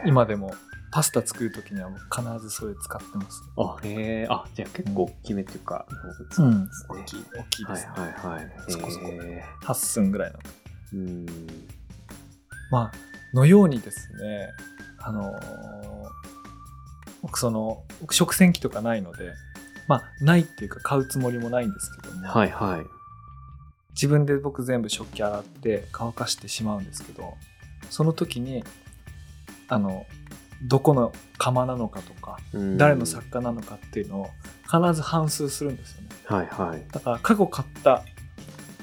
[0.06, 0.54] 今でも
[0.92, 5.86] パスタ作る時には必ずそれ使ってます、あ、へえ、あ、じゃあ結構大きめっていうか、
[6.38, 6.42] う。
[6.42, 6.68] ん。
[6.88, 7.24] 大きい。
[7.36, 8.50] 大きいですね、はいはいはい。
[8.68, 9.06] そこそこ。
[9.08, 10.38] へ8寸ぐらいの。
[10.38, 11.26] ーうん。
[12.70, 14.48] まあのようにですね。
[15.02, 15.80] あのー
[17.22, 19.34] 僕その僕食洗機とかないので
[19.88, 22.99] まあないっていうか買うつもりもないんですけども、はいはい。
[23.94, 27.34] 自分で僕全部食器洗って乾かしてしまうんですけど
[27.90, 28.64] その時に
[29.68, 30.06] あの
[30.62, 34.30] どこの釜なのかとかうん誰の作家なのかっていうのを
[34.64, 36.82] 必ず反数するんですよねはいはい。
[36.92, 38.04] だから過去買った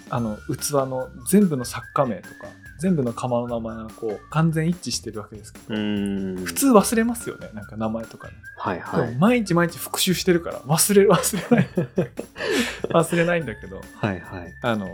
[0.10, 2.48] あの器の全部の作家名とか
[2.80, 6.36] 全部の釜の名前がこう完全一致してるわけですけど、うん。
[6.46, 9.08] 普通忘れますよねなんか名前とかね、はいはい。
[9.08, 11.70] でも毎日毎日復習してるから忘れる忘れない
[12.94, 14.54] 忘れないんだけどはいはい。
[14.62, 14.90] あのー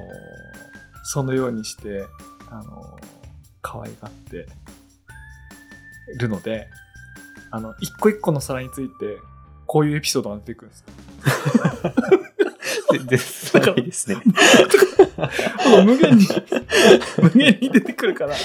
[1.06, 2.06] そのようにして
[2.50, 3.04] あのー
[3.62, 4.46] 可愛がって
[6.18, 6.70] るので
[7.52, 9.18] あの一個一個の皿について
[9.66, 11.94] こういうエピソードが出てくるんですよ
[12.98, 14.18] 全然すごいですね。
[15.86, 16.28] 無限に
[17.22, 18.36] 無限に出てくるから。
[18.36, 18.39] い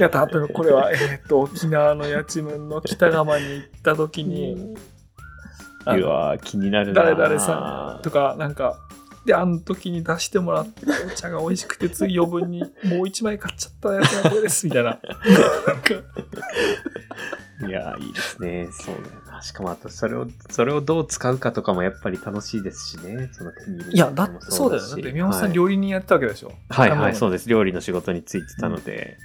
[0.00, 4.74] や例えばこれは、えー、と沖縄の八千文の北釜に行った時に
[5.86, 8.78] うわー気になるな誰々さんとかなんか
[9.24, 14.98] であの時に出してもらってお茶が美味しくてつい余分にもう一枚買っちゃったやつがこれですみたいな
[17.68, 18.68] いやーいいですね。
[18.72, 19.42] そうだよな。
[19.42, 23.30] しかもあと、それを、それをどう使うかとかもやっぱり楽しいですしね。
[23.32, 27.48] その手に入れるいやだってそうだよだって宮本さんはい料理人やってたわけでしょはいはい、そうでです。
[27.48, 29.16] 料理の仕事についてたので、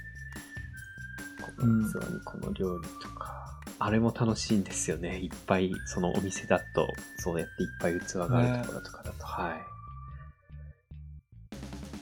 [1.42, 5.18] こうんの器にこの料理とか、あれも楽しいんですよね。
[5.18, 6.88] いっぱい、そのお店だと、
[7.18, 9.77] そうやっていっぱい器があるところとかだと、はい。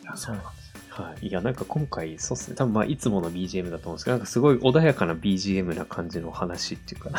[0.07, 0.73] いやそうなんです。
[1.01, 1.27] よはい。
[1.27, 2.57] いや、なんか今回、そうっすね。
[2.57, 7.11] 多分まあ、いつもの BGM だと思うんですけど、なんかすごい穏やかな BGM な感じの話っていうか、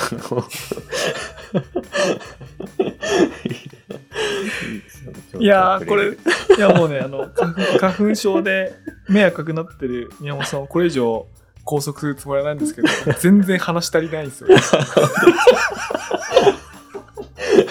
[5.39, 6.15] いやーこれい
[6.59, 8.73] やもうねあの花粉花粉症で
[9.07, 11.27] 目赤くなってる宮本さんをこれ以上
[11.63, 12.87] 拘束するつもりはないんですけど
[13.19, 14.49] 全然話足りないんですよ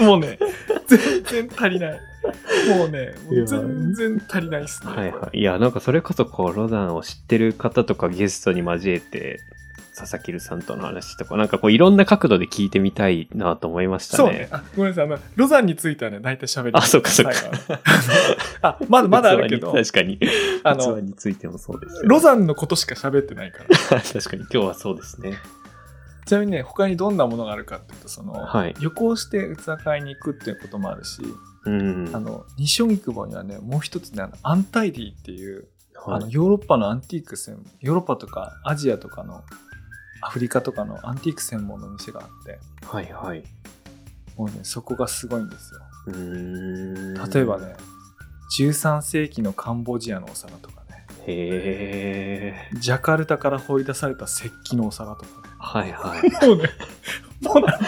[0.07, 0.39] もうね
[0.87, 2.01] 全然足りない
[2.77, 5.39] もうねもう全然足りないっすね、はいはい。
[5.39, 9.41] いや、なんかそれこそ、こう、ロダンを知ってる方とかゲストに交えて、
[9.97, 14.29] 佐々木るさんとの話とか、なんかこう、いろんな角度で聞いてみたいなと思いましたね。
[14.29, 14.49] そうね。
[14.51, 15.05] あ、ごめんなさい。
[15.07, 17.33] あの、ロザンについてはね、大体喋りあそうかそうか
[18.61, 20.21] あ、まだ まだあるけど確かに。
[20.65, 24.01] あの器についてもそうですよロザンのことしか喋ってないから。
[24.03, 25.39] 確かに今日はそうですね。
[26.27, 31.23] ちなみにね、他にどんなものがあるかっていうと、その、はい旅行して器買いに行くっていうこともあるし、
[31.67, 32.11] うん。
[32.15, 35.69] あの、西荻窪にはね、もう一つね、アンタイディっていう、
[36.07, 39.43] あはい、のヨーロッパのアンティーク専ヨーロッパとかアジアとかの
[40.21, 43.43] アフリカとかのアンティーク専門の店があって、はいはい。
[44.37, 45.81] もうね、そこがすごいんですよ。
[47.33, 47.59] 例えば。
[47.59, 47.75] ね、
[48.59, 52.79] 13世紀のカンボジアのお皿とかね、へえ。
[52.79, 55.55] ジャカルタから掘り出された石器のお皿とかね。
[55.59, 56.47] はいはい。
[56.47, 56.71] もうね、
[57.41, 57.87] もうなんか、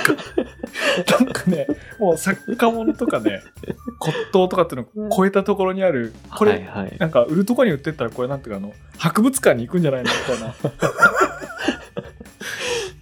[1.20, 1.66] なんかね、
[1.98, 3.42] もう作家物とかね、
[4.00, 6.96] 骨董とかっていうのを超えたところにある、これ、はいはい。
[6.98, 10.54] なんか売るとこに売ってったらこれなんていうかあの、博物館に行くんじゃないのみたいな。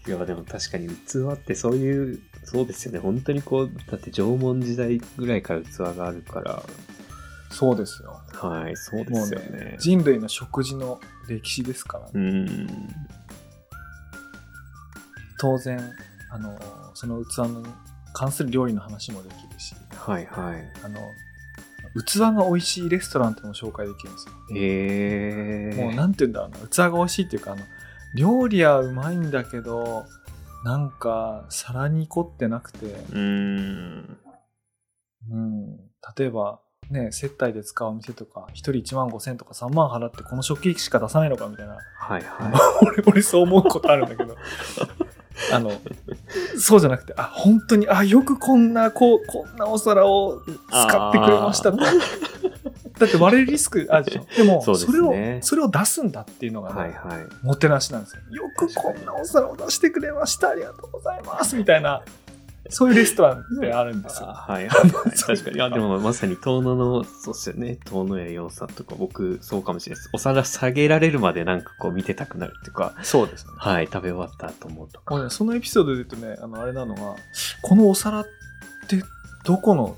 [0.06, 3.00] いや、でも確かに器ってそういう、そうですよね。
[3.00, 6.62] 本当にこう、だって縄文時代ぐらいから器があるから、
[7.50, 8.20] そうですよ。
[8.34, 12.10] はい、そうですよねね。、人類の食事の歴史ですからね。
[12.14, 12.68] うん。
[15.38, 15.80] 当然、
[16.30, 16.58] あの、
[16.96, 17.66] その器に
[18.14, 20.64] 関する料理の話もできるし、はいはい。
[20.82, 21.00] あの、
[22.02, 24.34] 器が美味しいレストランっても紹介できるんですよ。
[24.56, 25.82] へえ。
[25.82, 27.62] もうなんて言うんだろうな、器が美味しいっていうか、あの、
[28.14, 30.06] 料理はうまいんだけど、
[30.64, 34.18] なんか皿に凝ってなくて、うーん。
[35.30, 35.76] うん、
[36.16, 44.36] 例えば、ね、接待で使うお店とか、一人1万5千とか3万払ってこの食器しか出さないのかみたいな、はいは 俺、俺そう思うことあるんだけど、
[45.52, 45.72] あの、
[46.58, 51.78] そうじゃなくて、あ、本当に、あ、よくこんな、こう、こんなお皿を使ってくれましたと。
[51.78, 54.26] だって割れるリスクあるでしょ。
[54.36, 56.74] でも、 それをね、それを出すんだっていうのがい。
[56.74, 57.46] ね、はいはい。
[57.46, 58.22] もてなしなんですよ。
[58.30, 60.50] よくこんなお皿を出してくれました。
[60.50, 61.56] ありがとうございます。
[61.56, 62.02] みたいな。
[62.70, 64.28] そういうレストランってあるんですよ。
[64.30, 65.60] あはいはい 確かに。
[65.60, 67.78] あ、でもまさに遠野の、そうっすよね。
[67.84, 70.10] 遠野屋洋さんとか、僕、そうかもしれないです。
[70.12, 73.52] お皿下げられるまでなんかこう見てたくなるっていうか、そうですね。
[73.56, 75.22] はい、食べ終わったと思うとか。
[75.22, 77.16] ね、そのエピソードで言うとね、あの、あれなのが、
[77.62, 78.26] このお皿っ
[78.88, 79.02] て
[79.44, 79.96] どこの、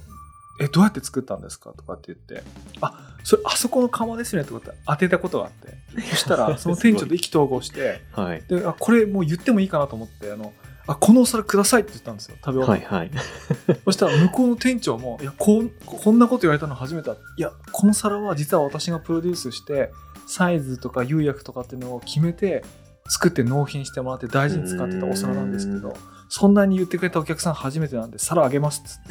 [0.60, 2.42] え、どうやって作ったんですかとかって言って、
[2.80, 8.42] あ、それ、あそこの窯ですねとかって当てたことがあって、そしたら、その店長と意気投合して、 はい。
[8.48, 10.52] で、あ、これもう言ってもいいかなと思って、あの、
[10.88, 12.86] あ、このお皿くださいって言ったんですよ、食べ終わって。
[12.86, 13.10] はいはい。
[13.84, 17.16] そしたら向こうの店長も、いや、こんこんなこと言われたの初めてだ。
[17.36, 19.92] いや、この皿は実は私がプロデュースして、
[20.26, 22.64] サイズとか釉薬とかっていうのを決めて、
[23.08, 25.94] 作って納品してもらって大事に使ってたお皿なんですけど、
[26.28, 29.08] そんなに言ってくれたお客さん初めてなんで、皿あげますっつって。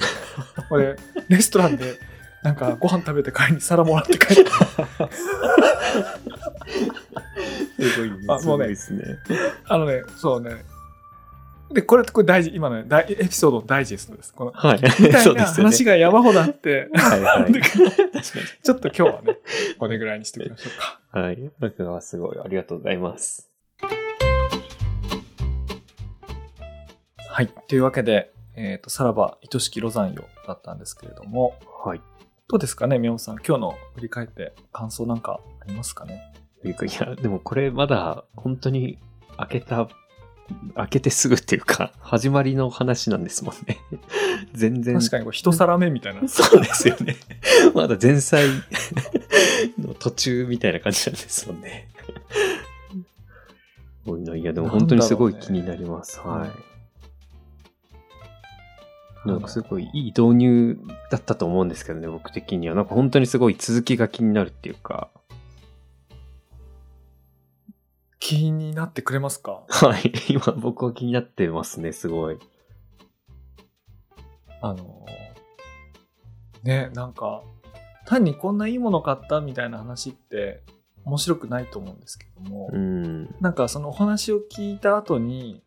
[0.69, 0.95] これ、
[1.29, 1.99] レストランで、
[2.43, 4.45] なんかご飯食べて帰りに皿もらって帰って、
[7.83, 8.17] すごいね。
[8.29, 8.39] あ
[8.93, 9.03] ね。
[9.67, 10.63] あのね、そうね。
[11.71, 14.33] で、これ、これ大事、今のね、大エピソードのダイジェストです。
[14.33, 14.81] この、はい。
[15.01, 15.45] みた そいうな。
[15.45, 17.51] 話が山ほどあって、はいはい。
[18.63, 19.37] ちょっと今日はね、
[19.77, 20.79] これぐらいにしておきましょう
[21.13, 21.19] か。
[21.19, 21.25] に。
[21.25, 21.51] はい。
[21.59, 23.51] 僕はすごい、ありがとうございます。
[27.29, 27.47] はい。
[27.67, 32.01] というわけで、えっ、と、さらば愛しきロザンよだったんですけれども、はい。
[32.47, 33.35] どうですかね、宮本さん。
[33.45, 36.33] 今日の振り返って感想なんかありますかね？
[36.61, 38.97] というか、いや、でもこれまだ本当に
[39.37, 39.87] 開けた、
[40.75, 43.79] 開けてすぐっていうか、 始まりの話なんですもんね。
[44.53, 44.97] 全然。
[44.97, 46.25] 確かにこれ一皿目みたいな。
[46.29, 47.17] そうですよね。
[47.73, 48.47] まだ前菜
[49.79, 51.89] の途中みたいな感じなんですもんね。
[54.03, 54.35] すごいな。
[54.35, 56.17] いや、でも本当にすごい気になります。
[56.17, 56.49] ねはい。
[59.27, 60.79] なんかすごいいい導入
[61.11, 62.75] だったと思うんですけどね、僕的には。
[62.75, 65.09] なんか本当にすごい続きが気になるっていうか。
[68.19, 69.63] 気になってくれますか？
[69.67, 70.11] はい。
[70.29, 72.39] 今僕は気になってますね、すごい。
[74.61, 77.43] あのーね、なんか、
[78.05, 80.63] 単にこんないいもの買ったみたいな話って
[81.05, 83.35] 面白くないと思うんですけども、うん。
[83.39, 85.61] なんかそのお話を聞いた後に、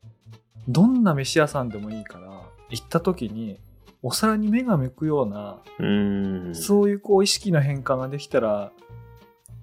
[0.68, 3.60] どんな飯屋さんでもいいから、行った時に、
[4.02, 6.54] お皿に目が向くような、うん。
[6.54, 8.72] そういうこう意識の変化ができたら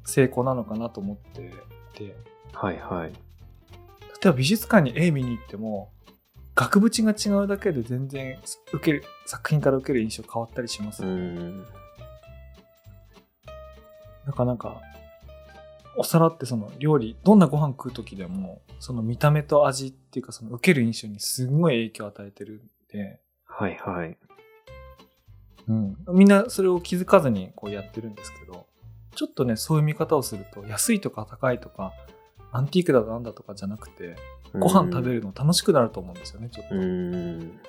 [0.06, 1.52] 成功なのかなと思って
[1.94, 2.16] て、
[2.60, 3.12] はいはい。
[3.12, 3.18] 例
[4.26, 5.92] えば美術館に絵見に行っても、
[6.56, 8.40] 額縁が違うだけで全然
[8.74, 11.22] 受ける、作品から受ける印象変わったりしますうよね。
[11.22, 11.64] ん。
[14.26, 14.82] だからなんか、
[15.96, 24.18] お皿ってその料理、どんなご飯食う時でも、その見た目と味っていうかその受ける印象にすごい影響を与えてるんで、はいはい。
[25.68, 28.66] うん、みんなそれを気づかずにこうやってるんですけど、
[29.16, 31.94] ちょっとね、そういう見方をすると、安いとか高いとか、
[32.52, 34.16] アンティークだなんだとかじゃなくて、
[34.54, 36.76] ご飯食べるの楽しくなると思うんですよね、ちょっと。
[36.76, 37.60] うん。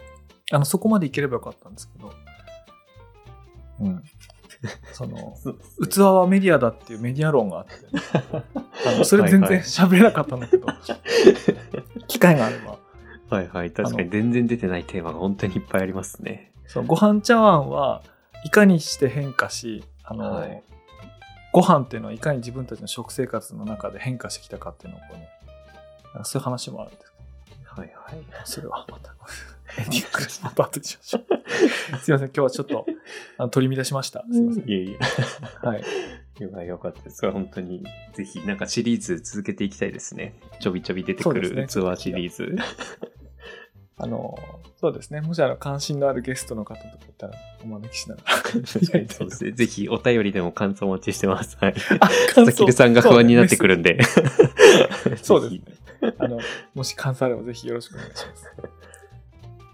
[0.53, 2.13] あの、そこまでいければよかったんですけど。
[3.81, 4.03] うん。
[4.93, 5.37] その、
[5.89, 7.73] 器はメディアだっていうメディア論があって、
[8.87, 10.67] あのそれ全然喋れなかったんだけど、
[12.07, 12.79] 機会があれば。
[13.31, 13.71] はいはい。
[13.71, 16.53] 確かに全然出てないテーマが本当にいっぱいありますね。
[16.67, 18.03] そのご飯茶碗は
[18.45, 20.63] いかにして変化し、あの、はい
[21.53, 25.29] ご飯っていうのはいかに自分たちの食生活の中で変化してきたかっていうのをこうね、
[26.25, 27.19] そういう話もあるんですけ
[27.81, 28.17] はいはい。
[28.17, 29.15] ど、それはまた、
[29.79, 30.41] エンディングです。
[30.43, 31.99] また後にしましょう。
[32.01, 32.87] すいません、今日はちょっと
[33.39, 34.25] あの取り乱しました。
[34.31, 34.69] すいません。
[34.69, 35.67] いえいえ。
[35.67, 35.85] はい。
[36.39, 37.31] よかよかったです。
[37.31, 37.85] 本当に、
[38.15, 40.39] ぜひ、なんかシリーズ続けていきたいですね。
[40.61, 42.57] ちょびちょび出てくるツアーシリーズ。
[43.99, 44.39] あの、
[44.77, 45.21] そうですね。
[45.21, 47.35] もしあの関心のあるゲストの方とかいたら
[47.65, 48.37] お招きしながら。
[49.09, 49.53] そうですね。
[49.53, 51.57] ぜひ、お便りでも感想お待ちしてます。
[51.61, 51.75] はい。
[52.01, 53.99] あ、佐々木さんが不安になってくるんで。
[55.23, 55.63] そうです ぜ
[56.01, 56.15] ね。
[56.19, 56.39] あの、
[56.75, 58.45] もし感想あればぜひよろしくお願いします。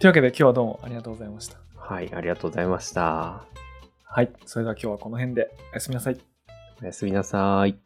[0.00, 1.58] というわけで今日はどうもありがとうございました。
[1.76, 3.44] はい、ありがとうございました。
[4.04, 4.32] はい。
[4.46, 6.18] それでは今日はこの辺でおやすみなさい。
[6.82, 7.83] おやすみなさい。